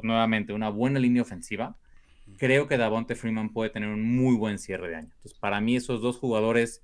[0.04, 1.76] nuevamente una buena línea ofensiva,
[2.38, 5.10] creo que Davonte Freeman puede tener un muy buen cierre de año.
[5.16, 6.82] Entonces, para mí esos dos jugadores,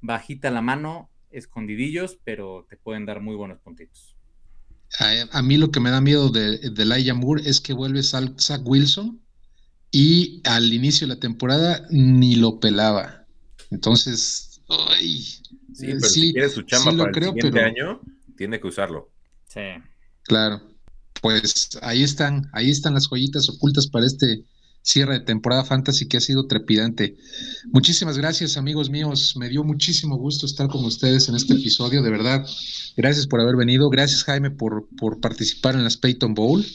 [0.00, 4.16] bajita la mano, escondidillos, pero te pueden dar muy buenos puntitos.
[5.30, 8.62] A, mí lo que me da miedo de, de Laia Moore es que vuelve Zach
[8.64, 9.23] Wilson
[9.94, 13.26] y al inicio de la temporada ni lo pelaba.
[13.70, 15.22] Entonces, ay,
[15.72, 18.00] sí, pero si quiere su chamba para el siguiente año,
[18.36, 19.12] tiene que usarlo.
[19.46, 19.60] Sí.
[20.24, 20.62] Claro.
[21.22, 24.42] Pues ahí están, ahí están las joyitas ocultas para este
[24.82, 27.16] cierre de temporada fantasy que ha sido trepidante.
[27.66, 29.36] Muchísimas gracias, amigos míos.
[29.36, 32.44] Me dio muchísimo gusto estar con ustedes en este episodio, de verdad.
[32.96, 33.88] Gracias por haber venido.
[33.90, 36.66] Gracias, Jaime, por, por participar en las Peyton Bowl.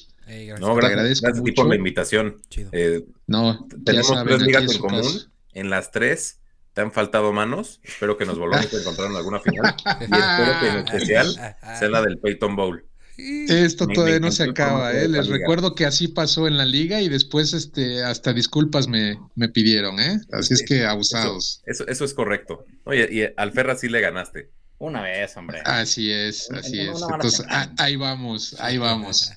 [0.59, 2.41] No, gracias, gracias por la invitación.
[2.71, 5.31] Eh, no, tenemos tres ligas en común.
[5.53, 6.39] En las tres
[6.73, 7.79] te han faltado manos.
[7.83, 9.75] Espero que nos volvamos a encontrar en alguna final.
[9.99, 12.85] y espero que en especial sea la del Peyton Bowl.
[13.17, 15.07] Esto todavía no se acaba, ¿eh?
[15.09, 19.49] Les recuerdo que así pasó en la liga y después este, hasta disculpas me, me
[19.49, 20.21] pidieron, ¿eh?
[20.31, 21.61] Así es que abusados.
[21.65, 22.65] Eso, eso, es correcto.
[22.85, 24.51] Oye, y al Ferra sí le ganaste.
[24.77, 25.59] Una vez, hombre.
[25.65, 27.01] Así es, así es.
[27.01, 27.45] Entonces,
[27.77, 29.33] ahí vamos, ahí vamos.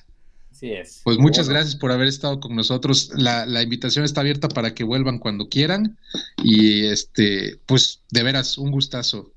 [0.63, 1.01] Así es.
[1.03, 3.11] Pues muchas gracias por haber estado con nosotros.
[3.17, 5.97] La, la, invitación está abierta para que vuelvan cuando quieran.
[6.41, 9.33] Y este, pues de veras, un gustazo.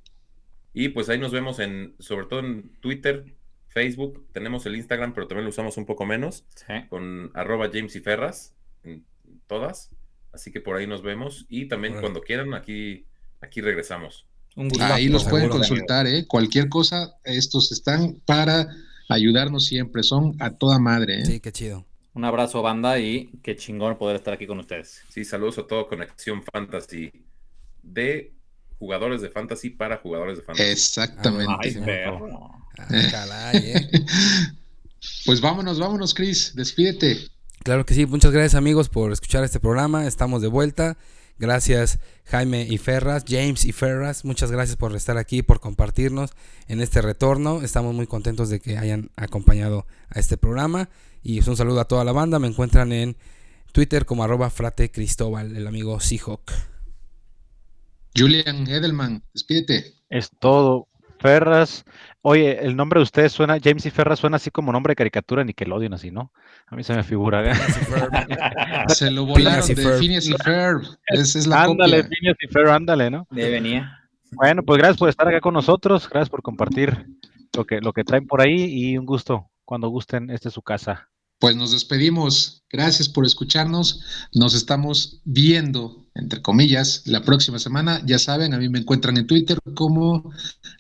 [0.73, 3.25] Y pues ahí nos vemos en, sobre todo en Twitter,
[3.71, 6.45] Facebook, tenemos el Instagram, pero también lo usamos un poco menos,
[6.91, 8.55] con arroba James y Ferras,
[8.85, 9.05] en
[9.49, 9.91] todas.
[10.33, 11.45] Así que por ahí nos vemos.
[11.49, 13.05] Y también cuando quieran, aquí,
[13.41, 14.27] aquí regresamos.
[14.79, 16.25] ahí los pueden consultar, ¿eh?
[16.29, 18.69] Cualquier cosa, estos están para
[19.09, 21.21] ayudarnos siempre, son a toda madre.
[21.21, 21.27] ¿eh?
[21.27, 21.85] Sí, qué chido.
[22.15, 25.03] Un abrazo, banda, y qué chingón poder estar aquí con ustedes.
[25.09, 27.13] Sí, saludos a todo Conexión Fantasy
[27.83, 28.33] de
[28.79, 30.71] jugadores de Fantasy para jugadores de Fantasy.
[30.71, 31.75] Exactamente.
[31.87, 32.07] ¿eh?
[35.25, 37.29] Pues vámonos, vámonos, Chris, despídete.
[37.63, 40.97] Claro que sí, muchas gracias amigos por escuchar este programa, estamos de vuelta.
[41.39, 46.31] Gracias Jaime y Ferras, James y Ferras, muchas gracias por estar aquí, por compartirnos
[46.67, 47.63] en este retorno.
[47.63, 50.89] Estamos muy contentos de que hayan acompañado a este programa.
[51.23, 52.39] Y un saludo a toda la banda.
[52.39, 53.17] Me encuentran en
[53.73, 56.51] Twitter como arroba frate Cristóbal, el amigo Seahawk.
[58.17, 59.95] Julian Edelman, despídete.
[60.09, 60.89] Es todo.
[61.27, 61.85] Ferras.
[62.23, 65.43] Oye, el nombre de ustedes suena, James y Ferras suena así como nombre de caricatura
[65.43, 66.33] Nickelodeon, así, ¿no?
[66.69, 67.51] A mí se me figura.
[67.51, 67.55] ¿eh?
[68.89, 70.83] se lo volaron de Phineas y Ferb.
[71.09, 73.27] Esa es la ándale, Phineas y Ferb, ándale, ¿no?
[73.31, 74.09] De venía.
[74.31, 77.07] Bueno, pues gracias por estar acá con nosotros, gracias por compartir
[77.57, 79.51] lo que, lo que traen por ahí y un gusto.
[79.65, 81.09] Cuando gusten, esta es su casa.
[81.39, 82.65] Pues nos despedimos.
[82.71, 84.01] Gracias por escucharnos.
[84.33, 88.03] Nos estamos viendo, entre comillas, la próxima semana.
[88.05, 90.33] Ya saben, a mí me encuentran en Twitter como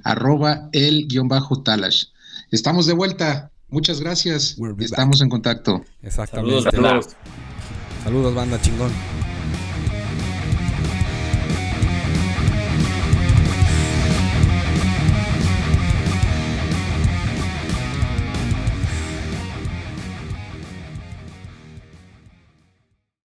[0.02, 2.06] arroba el guion bajo talash.
[2.50, 3.52] Estamos de vuelta.
[3.68, 4.56] Muchas gracias.
[4.78, 5.84] Estamos en contacto.
[6.02, 6.70] Exactamente.
[6.70, 7.16] Saludos,
[8.04, 8.92] Saludos banda chingón.